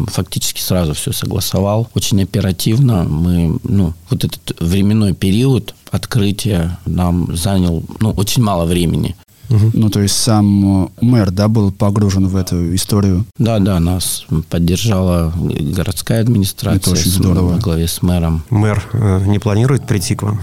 [0.08, 1.88] фактически сразу все согласовал.
[1.94, 3.04] Очень оперативно.
[3.04, 9.16] Мы, ну, вот этот временной период открытия нам занял, ну, очень мало времени.
[9.48, 13.24] Ну, то есть сам э, мэр, да, был погружен в эту историю.
[13.38, 17.52] Да, да, нас поддержала городская администрация Это очень с- здорово.
[17.54, 18.42] во главе с мэром.
[18.50, 20.40] Мэр э, не планирует прийти к вам?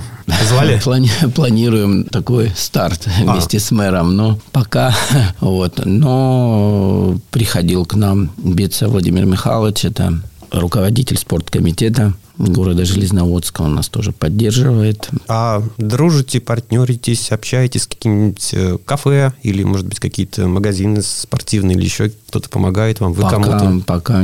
[0.47, 0.79] Звали?
[0.85, 3.31] Плани- Планируем такой старт А.
[3.33, 4.93] вместе с мэром, но пока
[5.41, 5.81] вот.
[5.85, 14.11] Но приходил к нам Беца Владимир Михайлович, это руководитель спорткомитета города Железноводска, он нас тоже
[14.11, 15.09] поддерживает.
[15.27, 21.85] А дружите, партнеритесь, общаетесь с каким-нибудь э, кафе или, может быть, какие-то магазины спортивные или
[21.85, 23.83] еще кто-то помогает вам, вы Пока, кому-то?
[23.85, 24.23] пока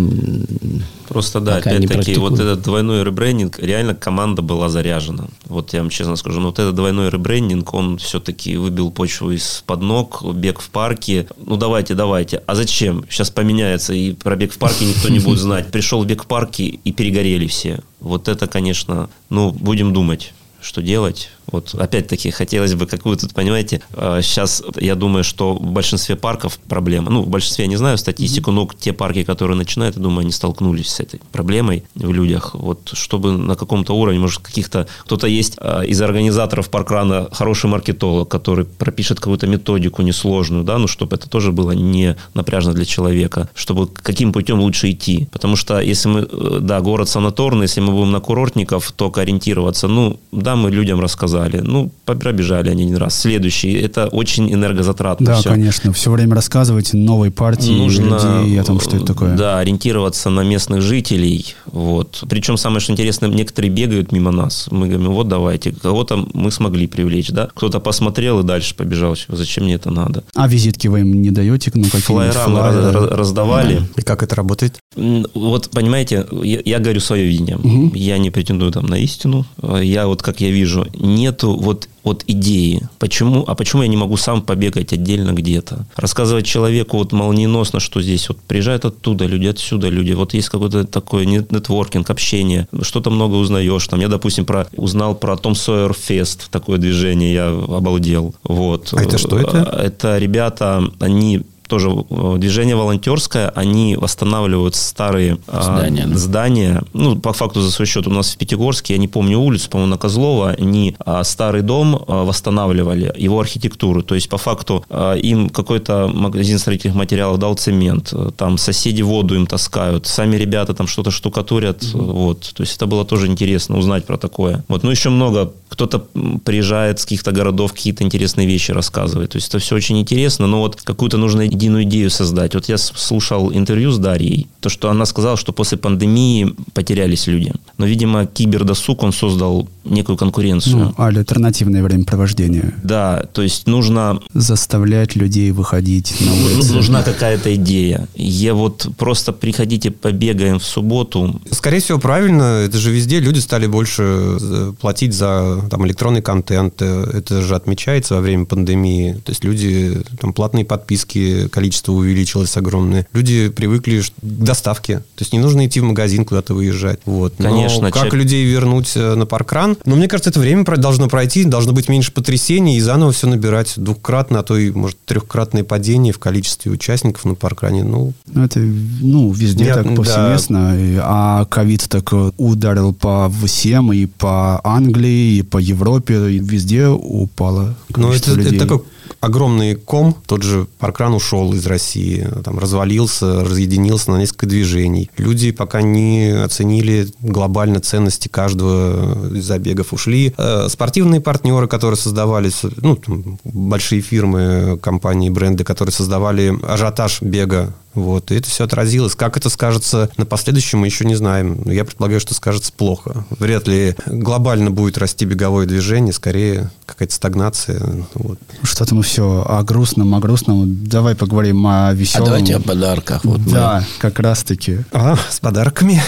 [1.09, 5.25] Просто, да, опять-таки, вот этот двойной ребрендинг, реально команда была заряжена.
[5.45, 9.81] Вот я вам честно скажу, но вот этот двойной ребрендинг, он все-таки выбил почву из-под
[9.81, 11.27] ног, бег в парке.
[11.37, 12.43] Ну, давайте, давайте.
[12.45, 13.05] А зачем?
[13.09, 15.67] Сейчас поменяется, и про бег в парке никто не будет знать.
[15.67, 17.81] Пришел бег в парке, и перегорели все.
[17.99, 20.33] Вот это, конечно, ну, будем думать
[20.67, 21.29] что делать.
[21.49, 27.09] Вот опять-таки хотелось бы какую-то, понимаете, сейчас я думаю, что в большинстве парков проблема.
[27.09, 30.31] Ну, в большинстве я не знаю статистику, но те парки, которые начинают, я думаю, они
[30.31, 32.53] столкнулись с этой проблемой в людях.
[32.53, 34.87] Вот чтобы на каком-то уровне, может, каких-то...
[35.05, 40.87] Кто-то есть а, из организаторов паркрана хороший маркетолог, который пропишет какую-то методику несложную, да, ну,
[40.87, 45.29] чтобы это тоже было не напряжно для человека, чтобы каким путем лучше идти.
[45.31, 49.87] Потому что если мы, э, да, город санаторный, если мы будем на курортников только ориентироваться,
[49.87, 53.19] ну, да, мы людям рассказали, ну, пробежали они один раз.
[53.19, 55.49] Следующий, это очень энергозатратно Да, все.
[55.49, 55.93] конечно.
[55.93, 59.35] Все время рассказывать новой партии людей о том, что это такое.
[59.35, 61.55] Да, ориентироваться на местных жителей.
[61.67, 62.23] Вот.
[62.29, 64.67] Причем самое что интересное, некоторые бегают мимо нас.
[64.71, 65.71] Мы говорим, вот давайте.
[65.71, 67.49] Кого-то мы смогли привлечь, да?
[67.53, 69.15] Кто-то посмотрел и дальше побежал.
[69.27, 70.23] Зачем мне это надо?
[70.35, 71.71] А визитки вы им не даете?
[71.73, 73.81] Ну, Флайера мы раздавали.
[73.95, 74.77] И как это работает?
[74.95, 77.57] Вот, понимаете, я, я говорю свое видение.
[77.57, 77.91] Мгм.
[77.93, 79.45] Я не претендую там на истину.
[79.81, 82.81] Я вот, как я вижу, нет нету вот, вот идеи.
[82.99, 85.85] Почему, а почему я не могу сам побегать отдельно где-то?
[85.95, 90.85] Рассказывать человеку вот молниеносно, что здесь вот приезжают оттуда люди, отсюда люди, вот есть какой-то
[90.85, 93.87] такой нетворкинг, общение, что-то много узнаешь.
[93.87, 98.33] Там я, допустим, про, узнал про Том Сойер Фест, такое движение, я обалдел.
[98.43, 98.93] Вот.
[98.93, 99.57] А это что это?
[99.57, 106.83] Это ребята, они тоже э, движение волонтерское, они восстанавливают старые а, здания, а, здания.
[106.93, 109.91] Ну, по факту за свой счет у нас в Пятигорске, я не помню улицу, по-моему,
[109.91, 114.01] на Козлова, они а, старый дом а, восстанавливали, его архитектуру.
[114.01, 119.35] То есть, по факту, а, им какой-то магазин строительных материалов дал цемент, там соседи воду
[119.35, 121.83] им таскают, сами ребята там что-то штукатурят.
[121.83, 122.11] Mm-hmm.
[122.11, 122.53] Вот.
[122.55, 124.63] То есть, это было тоже интересно узнать про такое.
[124.67, 124.83] Вот.
[124.83, 125.51] Ну, еще много.
[125.69, 126.07] Кто-то
[126.45, 129.31] приезжает с каких-то городов, какие-то интересные вещи рассказывает.
[129.31, 132.53] То есть, это все очень интересно, но вот какую-то нужно единую идею создать.
[132.53, 137.51] Вот я слушал интервью с Дарьей, то, что она сказала, что после пандемии потерялись люди.
[137.77, 140.77] Но, видимо, кибердосуг, он создал некую конкуренцию.
[140.77, 142.73] Ну, альтернативное времяпровождение.
[142.83, 144.19] Да, то есть нужно...
[144.33, 146.73] Заставлять людей выходить на улицу.
[146.73, 148.07] Нужна какая-то идея.
[148.15, 151.41] Я вот просто приходите, побегаем в субботу.
[151.51, 152.43] Скорее всего, правильно.
[152.65, 156.81] Это же везде люди стали больше э, платить за там, электронный контент.
[156.81, 159.13] Это же отмечается во время пандемии.
[159.23, 163.07] То есть люди, там, платные подписки, количество увеличилось огромное.
[163.13, 164.99] Люди привыкли к доставке.
[164.99, 166.99] То есть не нужно идти в магазин куда-то выезжать.
[167.05, 167.33] Вот.
[167.37, 167.81] Конечно.
[167.81, 168.13] Но как человек...
[168.13, 169.77] людей вернуть э, на паркран?
[169.85, 173.73] Но мне кажется, это время должно пройти, должно быть меньше потрясений и заново все набирать
[173.77, 177.83] двухкратно, а то и, может, трехкратное падение в количестве участников на паркране.
[177.83, 180.75] Ну, ну это, ну, везде Нет, так повсеместно.
[180.75, 181.03] Да.
[181.03, 187.75] А ковид так ударил по всем, и по Англии, и по Европе, и везде упало
[187.95, 188.55] Ну, это, людей.
[188.55, 188.83] это такой
[189.19, 195.09] огромный ком, тот же Паркран ушел из России, там развалился, разъединился на несколько движений.
[195.17, 199.93] Люди пока не оценили глобально ценности каждого из забегов.
[199.93, 207.21] Ушли э, спортивные партнеры, которые создавались, ну, там, большие фирмы, компании, бренды, которые создавали ажиотаж
[207.21, 209.15] бега вот, и это все отразилось.
[209.15, 211.67] Как это скажется на последующем, мы еще не знаем.
[211.67, 213.25] Я предполагаю, что скажется плохо.
[213.31, 218.05] Вряд ли глобально будет расти беговое движение, скорее какая-то стагнация.
[218.13, 218.37] Вот.
[218.61, 220.85] Что-то мы все о грустном, о грустном.
[220.85, 222.25] Давай поговорим о веселом.
[222.25, 223.25] А давайте о подарках.
[223.25, 223.85] Вот да, мы...
[223.97, 224.79] как раз-таки.
[224.91, 225.99] А, с подарками?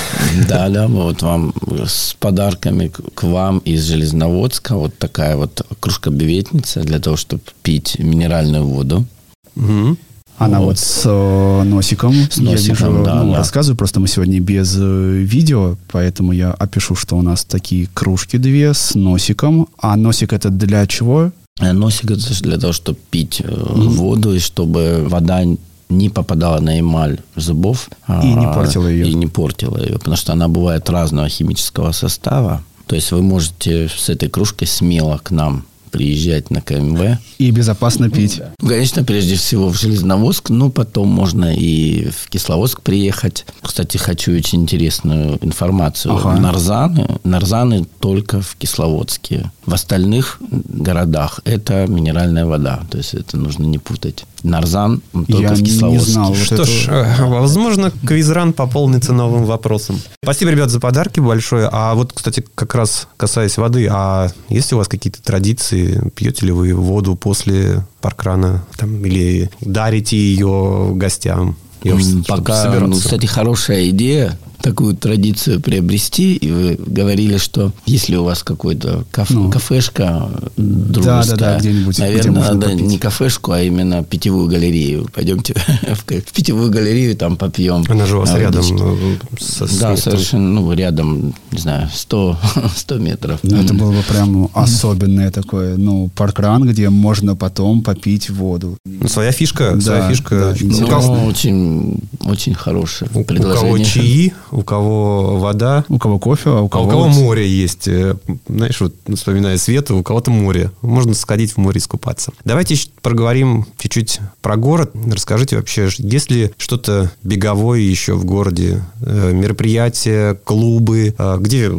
[0.48, 1.56] Да, да, вот вам
[1.88, 4.76] с подарками к вам из Железноводска.
[4.76, 9.08] Вот такая вот кружка-беветница для того, чтобы пить минеральную воду.
[9.56, 9.98] Угу.
[10.40, 12.14] Она вот, вот с э, носиком.
[12.14, 13.38] С носиком, я да, ну, да.
[13.40, 18.38] рассказываю, просто мы сегодня без э, видео, поэтому я опишу, что у нас такие кружки
[18.38, 19.68] две с носиком.
[19.78, 21.32] А носик это для чего?
[21.60, 23.88] Э, носик это для того, чтобы пить mm-hmm.
[23.90, 25.44] воду и чтобы вода
[25.90, 27.90] не попадала на эмаль зубов.
[28.08, 29.10] И а, не портила ее.
[29.10, 32.64] И не портила ее, потому что она бывает разного химического состава.
[32.86, 37.18] То есть вы можете с этой кружкой смело к нам приезжать на КМВ.
[37.38, 38.42] И безопасно пить.
[38.60, 43.46] Ну, конечно, прежде всего в Железноводск, но потом можно и в Кисловодск приехать.
[43.62, 46.16] Кстати, хочу очень интересную информацию.
[46.16, 46.40] Ага.
[46.40, 49.52] Нарзаны, нарзаны только в Кисловодске.
[49.66, 52.82] В остальных городах это минеральная вода.
[52.90, 54.26] То есть это нужно не путать.
[54.44, 56.08] Нарзан только Я в Кисловодске.
[56.08, 60.00] Не знал, Что ж, э, возможно, квизран пополнится новым вопросом.
[60.24, 61.70] Спасибо, ребят, за подарки большое.
[61.72, 66.02] А вот, кстати, как раз касаясь воды, а есть у вас какие-то традиции?
[66.16, 68.64] Пьете ли вы воду после паркрана?
[68.78, 71.56] Там, или дарите ее гостям?
[71.84, 71.96] Я
[72.28, 74.38] Пока, ну, кстати, хорошая идея
[74.70, 81.26] такую традицию приобрести, и вы говорили, что если у вас какой-то каф- ну, кафешка дружеская,
[81.26, 85.10] да, да, да, где-нибудь, наверное, где надо не кафешку, а именно питьевую галерею.
[85.14, 85.56] Пойдемте
[85.96, 87.84] в питьевую галерею, там попьем.
[87.90, 88.64] Она же у вас рядом.
[88.64, 92.38] Э, со, да, совершенно, ну, рядом, не знаю, 100,
[92.76, 93.40] 100 метров.
[93.42, 98.78] Ну, это было бы прям особенное такое, ну, паркран, где можно потом попить воду.
[98.86, 100.54] Ну, своя фишка, да, своя фишка.
[100.54, 103.74] Да, ну, очень, очень хорошее у, предложение.
[103.74, 105.86] У кого чаи, у кого вода.
[105.90, 106.84] У кого кофе, а у кого...
[106.84, 107.88] А у кого море есть.
[107.88, 108.16] Э,
[108.48, 110.72] знаешь, вот вспоминая Свету, у кого-то море.
[110.82, 112.32] Можно сходить в море искупаться.
[112.46, 114.92] Давайте проговорим чуть-чуть про город.
[115.12, 118.84] Расскажите вообще, есть ли что-то беговое еще в городе?
[119.02, 121.16] Э, мероприятия, клубы?
[121.18, 121.72] А где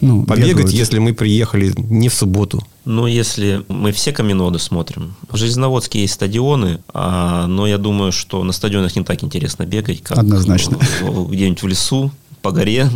[0.00, 0.72] ну, побегать, бегают.
[0.72, 2.64] если мы приехали не в субботу?
[2.90, 5.14] Ну, если мы все каменоды смотрим.
[5.30, 10.02] В Железноводске есть стадионы, а, но я думаю, что на стадионах не так интересно бегать,
[10.02, 10.78] как Однозначно.
[11.28, 12.10] где-нибудь в лесу,
[12.42, 12.88] по горе.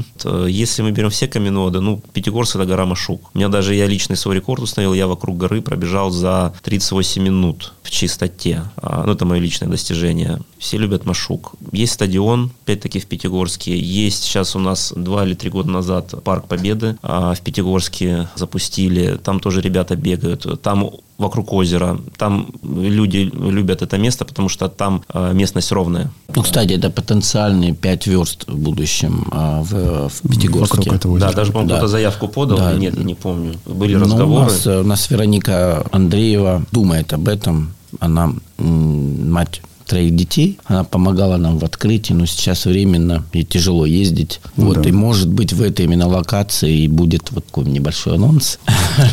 [0.49, 3.31] Если мы берем все каменоды, ну, Пятигорск– это гора Машук.
[3.35, 7.73] У меня даже я личный свой рекорд установил, я вокруг горы пробежал за 38 минут
[7.83, 8.65] в чистоте.
[8.77, 10.39] А, ну, это мое личное достижение.
[10.59, 11.55] Все любят Машук.
[11.73, 13.79] Есть стадион, опять-таки в Пятигорске.
[13.79, 19.19] Есть сейчас у нас два или три года назад парк Победы а, в Пятигорске запустили.
[19.23, 20.63] Там тоже ребята бегают.
[20.63, 20.91] Там
[21.23, 21.99] вокруг озера.
[22.19, 26.11] Там люди любят это место, потому что там а, местность ровная.
[26.35, 30.91] Ну, кстати, это потенциальные 5 верст в будущем а, в, в Пятигорске.
[31.19, 31.77] Да, даже, по-моему, Да.
[31.77, 32.73] кто-то заявку подал, Да.
[32.75, 33.55] нет, не помню.
[33.67, 34.45] Были Ну, у, разговоры.
[34.45, 37.73] нас, э, у нас Вероника Андреева думает об этом.
[38.01, 39.63] Она мать
[39.93, 40.59] троих детей.
[40.65, 44.41] Она помогала нам в открытии, но сейчас временно и тяжело ездить.
[44.57, 44.89] Ну вот, да.
[44.89, 48.59] и может быть в этой именно локации и будет вот такой небольшой анонс.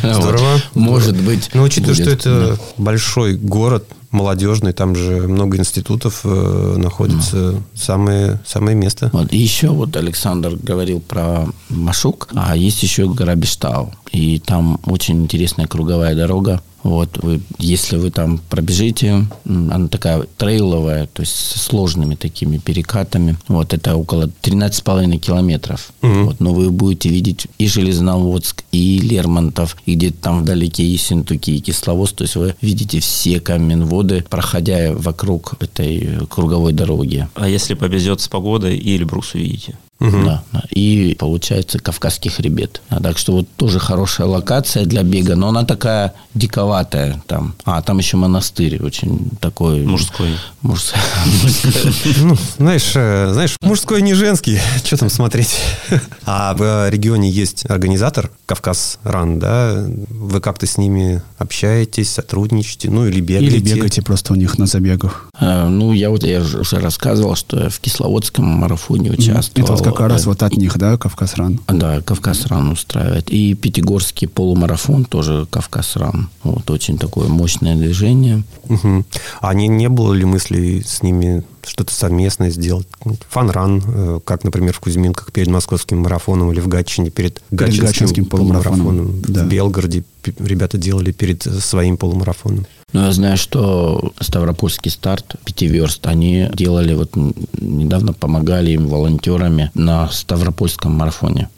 [0.04, 0.62] Здорово.
[0.74, 1.50] Может быть.
[1.54, 8.78] Но учитывая, что это большой город, молодежный, там же много институтов э, находится, самое, самое
[8.78, 9.10] место.
[9.12, 9.34] Вот.
[9.34, 13.94] И еще вот Александр говорил про Машук, а есть еще гора Бештау.
[14.12, 16.62] И там очень интересная круговая дорога.
[16.84, 23.38] Вот, вы, если вы там пробежите, она такая трейловая, то есть со сложными такими перекатами.
[23.48, 25.92] Вот, это около 13,5 километров.
[26.02, 31.52] Вот, но вы будете видеть и Железноводск, и Лермонтов, и где-то там вдалеке и Синтуки,
[31.52, 32.16] и Кисловодск.
[32.16, 37.28] То есть вы видите все каменводы, проходя вокруг этой круговой дороги.
[37.36, 39.78] А если повезет с погодой, и Эльбрус увидите.
[40.00, 40.64] Да, да.
[40.70, 42.82] И получается Кавказский хребет.
[42.90, 47.54] А, так что вот тоже хорошая локация для бега, но она такая диковатая там.
[47.66, 49.82] А, там еще монастырь очень такой...
[49.82, 50.30] Мужской.
[50.62, 51.02] Мужской.
[52.22, 55.58] Ну, знаешь, э, знаешь, мужской не женский, что там смотреть.
[56.26, 59.86] А в э, регионе есть организатор Кавказ Ран, да?
[60.10, 63.58] Вы как-то с ними общаетесь, сотрудничаете, ну или бегаете?
[63.58, 65.30] Или бегаете просто у них на забегах.
[65.40, 69.68] А, Ну, я вот я же уже рассказывал, что я в Кисловодском марафоне участвовал.
[69.90, 71.60] Это как раз Э, вот от них, да, Кавказ Ран?
[71.68, 73.30] Да, Кавказ Ран устраивает.
[73.30, 76.30] И Пятигорский полумарафон тоже Кавказ Ран.
[76.44, 78.44] Вот очень такое мощное движение.
[78.68, 79.06] Мгм.
[79.42, 82.88] А не, не было ли мыслей с ними что-то совместное сделать?
[83.30, 88.26] Фанран, э, как, например, в Кузьминках перед московским марафоном или в Гатчине перед, Перед Гатчинским
[88.26, 89.44] полумарафоном, да.
[89.44, 90.04] В Белгороде
[90.40, 92.66] ребята делали перед своим полумарафоном.
[92.94, 97.12] Но я знаю, что Ставропольский старт, пятиверст, они делали, вот
[97.60, 101.50] недавно помогали им волонтерами на Ставропольском марафоне.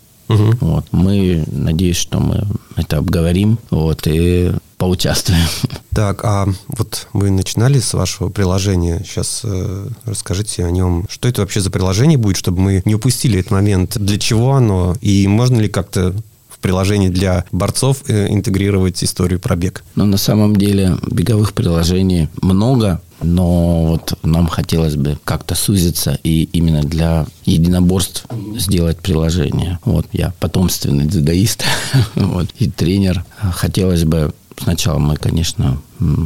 [0.62, 0.86] Вот.
[0.92, 5.46] Мы, надеюсь, что мы это обговорим вот, и поучаствуем.
[5.94, 9.04] Так, а вот вы начинали с вашего приложения.
[9.06, 11.06] Сейчас э, расскажите о нем.
[11.10, 13.98] Что это вообще за приложение будет, чтобы мы не упустили этот момент?
[13.98, 14.96] Для чего оно?
[15.02, 16.16] И можно ли как-то
[16.62, 19.84] приложении для борцов э, интегрировать историю про бег?
[19.95, 26.43] Но на самом деле беговых приложений много, но вот нам хотелось бы как-то сузиться и
[26.53, 28.26] именно для единоборств
[28.57, 29.80] сделать приложение.
[29.86, 31.64] Вот я потомственный дзюдоист
[32.16, 33.26] вот, и тренер.
[33.38, 34.34] Хотелось бы
[34.64, 35.82] Сначала мы, конечно,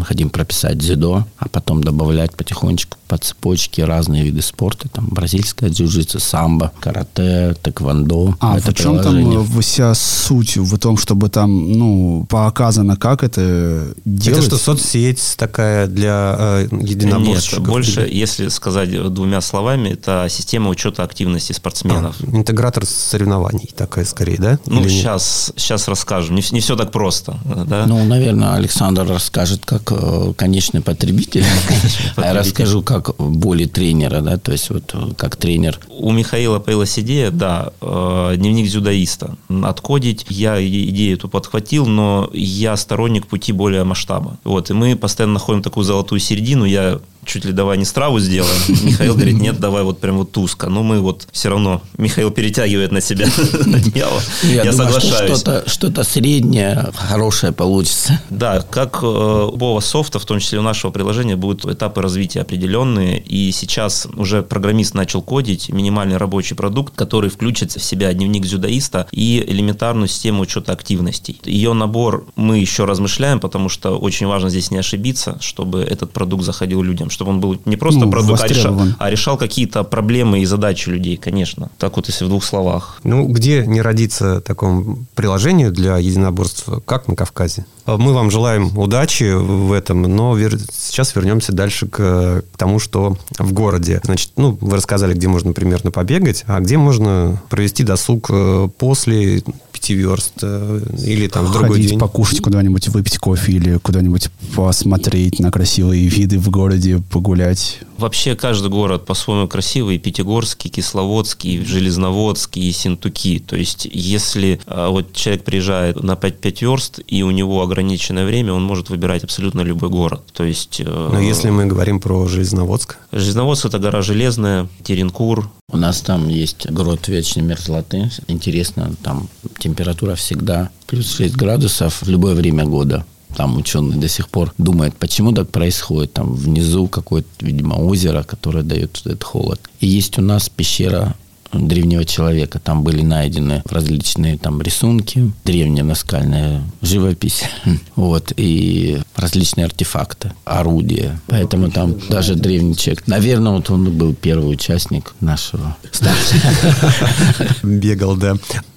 [0.06, 4.90] хотим прописать дзюдо, а потом добавлять потихонечку по цепочке разные виды спорта.
[4.90, 8.36] Там бразильская джиу-джитсу, самбо, карате, тэквондо.
[8.40, 9.48] А Это в чем там приложение.
[9.58, 10.58] э, вся суть?
[10.58, 14.40] В том, чтобы там, ну, показано, как это делать?
[14.46, 17.60] Это что, соцсеть такая для э, единоборщиков?
[17.60, 22.16] Нет, больше, если сказать двумя словами, это система учета активности спортсменов.
[22.22, 24.60] А, интегратор соревнований такая скорее, да?
[24.66, 24.92] Ну, Или нет?
[24.92, 26.36] сейчас, сейчас расскажем.
[26.36, 27.38] Не, не все так просто.
[27.68, 27.86] Да?
[27.88, 31.44] Ну, наверное, Александр расскажет, как э, конечный потребитель.
[32.16, 35.80] А я расскажу, как боли тренера, да, то есть вот э, как тренер.
[35.90, 39.36] У Михаила появилась идея, да, э, дневник дзюдоиста.
[39.64, 44.38] Откодить я идею эту подхватил, но я сторонник пути более масштаба.
[44.44, 46.66] Вот, и мы постоянно находим такую золотую середину.
[46.66, 48.62] Я чуть ли давай не страву сделаем.
[48.84, 50.70] Михаил говорит, нет, давай вот прям вот узко.
[50.70, 53.26] Но мы вот все равно, Михаил перетягивает на себя
[53.66, 54.22] одеяло.
[54.44, 55.44] Я соглашаюсь.
[55.68, 58.22] Что-то, среднее, хорошее получится.
[58.30, 62.42] Да, как э, у любого софта, в том числе у нашего приложения, будут этапы развития
[62.42, 63.20] определенные.
[63.20, 69.08] И сейчас уже программист начал кодить минимальный рабочий продукт, который включит в себя дневник дзюдоиста
[69.12, 71.42] и элементарную систему учета активностей.
[71.46, 76.44] Ее набор мы еще размышляем, потому что очень важно здесь не ошибиться, чтобы этот продукт
[76.44, 80.42] заходил людям, чтобы он был не просто Ну, продукт, а решал, а решал какие-то проблемы
[80.42, 81.70] и задачи людей, конечно.
[81.78, 83.00] Так вот, если в двух словах.
[83.04, 87.66] Ну, где не родиться такому приложению для единоборства, как на Кавказе?
[87.86, 93.18] Мы вам желаем удачи в этом, но вер- сейчас вернемся дальше к, к тому, что
[93.38, 94.02] в городе.
[94.04, 99.44] Значит, ну, вы рассказали, где можно примерно побегать, а где можно провести досуг э, после
[99.72, 102.00] пяти верст э, или там в другой Ходить день.
[102.00, 107.80] покушать куда-нибудь, выпить кофе или куда-нибудь посмотреть на красивые виды в городе, погулять.
[107.98, 110.00] Вообще каждый город по-своему красивый.
[110.00, 113.40] Пятигорский, Кисловодский, Железноводский и Синтуки.
[113.40, 118.54] То есть, если а, вот человек приезжает на 5-5 верст, и у него ограниченное время,
[118.54, 120.22] он может выбирать абсолютно любой город.
[120.34, 120.80] То есть...
[120.80, 125.50] э, Но если мы говорим про Железноводск, Железноводск– это гора Железная, Теренкур.
[125.72, 128.10] У нас там есть грот вечной мерзлоты.
[128.28, 129.28] Интересно, там
[129.60, 133.06] температура всегда плюс 6 градусов в любое время года.
[133.36, 136.14] Там ученые до сих пор думают, почему так происходит.
[136.14, 139.60] Там внизу какое-то, видимо, озеро, которое дает этот холод.
[139.82, 141.16] И есть у нас пещера
[141.60, 142.60] древнего человека.
[142.60, 147.44] Там были найдены различные там рисунки, древняя наскальная живопись,
[147.96, 151.20] вот, и различные артефакты, орудия.
[151.28, 153.08] Поэтому там даже древний человек.
[153.08, 155.78] Наверное, вот он был первый участник нашего
[157.64, 158.36] бегал, да.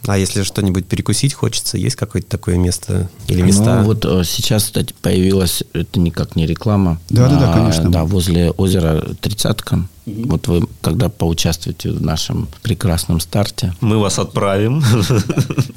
[0.09, 3.81] А если что-нибудь перекусить хочется, есть какое-то такое место или места?
[3.81, 6.99] Ну, вот э, сейчас, кстати, появилась, это никак не реклама.
[7.11, 7.91] Да-да-да, а, конечно.
[7.91, 9.87] Да, возле озера Тридцатка.
[10.27, 14.81] Вот вы, когда поучаствуете в нашем прекрасном старте, Мы вас отправим.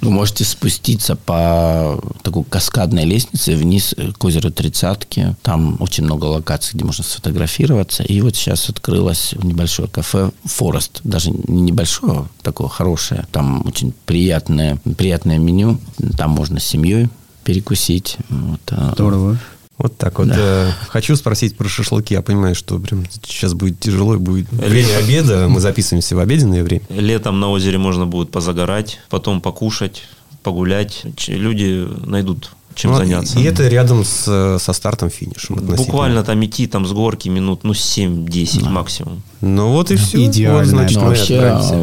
[0.02, 5.36] вы можете спуститься по такой каскадной лестнице вниз э, к озеру Тридцатки.
[5.42, 8.04] Там очень много локаций, где можно сфотографироваться.
[8.04, 11.02] И вот сейчас открылось небольшое кафе «Форест».
[11.04, 13.26] Даже не небольшое, а такое хорошее.
[13.32, 15.80] Там очень приятное, приятное меню.
[16.18, 17.10] Там можно с семьей
[17.44, 18.18] перекусить.
[18.30, 19.38] Вот, а, Здорово.
[19.82, 20.28] Вот так вот.
[20.32, 22.14] Э, Хочу спросить про шашлыки.
[22.14, 25.48] Я понимаю, что прям сейчас будет тяжело, и будет время обеда.
[25.48, 26.84] Мы записываемся в обеденное время.
[26.90, 30.04] Летом на озере можно будет позагорать, потом покушать,
[30.44, 31.04] погулять.
[31.28, 33.40] Люди найдут чем Ну, заняться.
[33.40, 35.56] И это рядом с, со стартом-финишем.
[35.56, 35.78] относительно.
[35.86, 39.22] Буквально там идти там с горки минут, ну, 7-10 максимум.
[39.42, 40.26] Ну вот и все.
[40.26, 40.66] Идеально.
[40.66, 41.76] значит, Но мы вообще отправимся.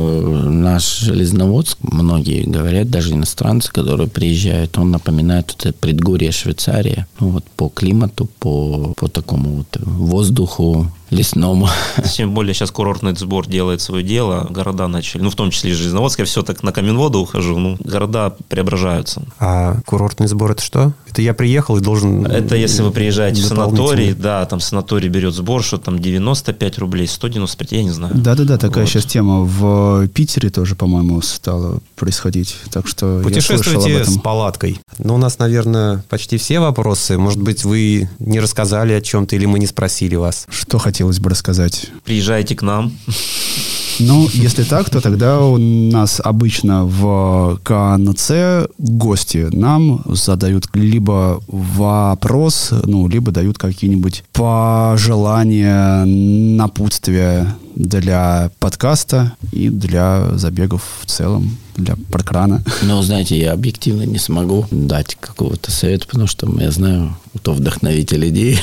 [0.51, 7.07] наш Железноводск, многие говорят, даже иностранцы, которые приезжают, он напоминает вот это предгорье Швейцарии.
[7.21, 11.69] Ну, вот по климату, по, по такому вот воздуху лесному.
[12.15, 15.75] Тем более сейчас курортный сбор делает свое дело, города начали, ну, в том числе и
[15.75, 19.23] Железноводск, я все так на Каменводу ухожу, ну, города преображаются.
[19.39, 20.93] А курортный сбор это что?
[21.11, 22.27] Это я приехал и должен...
[22.27, 27.07] Это если вы приезжаете в санаторий, да, там санаторий берет сбор, что там 95 рублей,
[27.07, 28.15] 195, я не знаю.
[28.15, 28.91] Да-да-да, такая Вот.
[28.91, 32.57] сейчас тема в Питере тоже, по-моему, стала происходить.
[32.71, 34.81] Так что Путешествуйте с палаткой.
[34.99, 37.19] Ну, у нас, наверное, почти все вопросы.
[37.19, 40.47] Может быть, вы не рассказали о чем-то или мы не спросили вас.
[40.49, 41.93] Что хотелось бы рассказать?
[42.05, 42.93] Приезжайте к нам.
[44.01, 52.71] Ну, если так, то тогда у нас обычно в КНЦ гости нам задают либо вопрос,
[52.85, 62.65] ну, либо дают какие-нибудь пожелания, напутствия для подкаста и для забегов в целом, для паркрана.
[62.83, 68.29] Но, знаете, я объективно не смогу дать какого-то совета, потому что я знаю, кто вдохновитель
[68.29, 68.61] идей,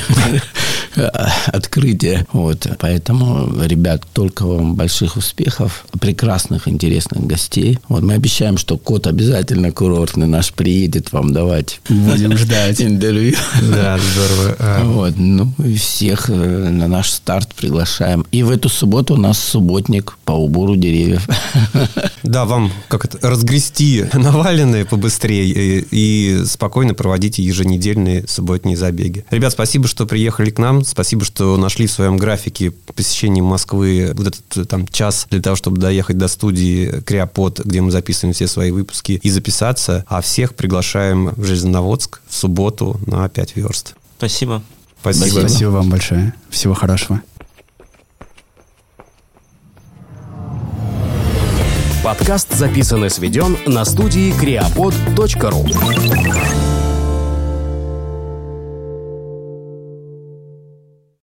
[0.95, 2.25] открытия.
[2.31, 2.67] Вот.
[2.79, 7.79] Поэтому, ребят, только вам больших успехов, прекрасных, интересных гостей.
[7.87, 12.81] Вот мы обещаем, что кот обязательно курортный наш приедет вам давать Будем ждать.
[12.81, 13.35] интервью.
[13.61, 14.55] Да, здорово.
[14.59, 18.25] А, Вот, ну всех э, на наш старт приглашаем.
[18.31, 21.27] И в эту субботу у нас субботник по убору деревьев.
[22.23, 29.25] Да, вам как это, разгрести наваленные побыстрее и, и спокойно проводите еженедельные субботние забеги.
[29.29, 30.83] Ребят, спасибо, что приехали к нам.
[30.85, 35.55] Спасибо, что нашли в своем графике посещения Москвы вот этот э, там час для того,
[35.55, 40.05] чтобы доехать до студии Креопод, где мы записываем все свои выпуски и записаться.
[40.07, 43.95] А всех приглашаем в Железноводск в субботу на 5 верст.
[44.17, 44.61] Спасибо.
[45.01, 45.39] Спасибо.
[45.39, 46.33] Спасибо вам большое.
[46.49, 47.21] Всего хорошего.
[52.03, 55.65] Подкаст записан и сведен на студии creapod.ru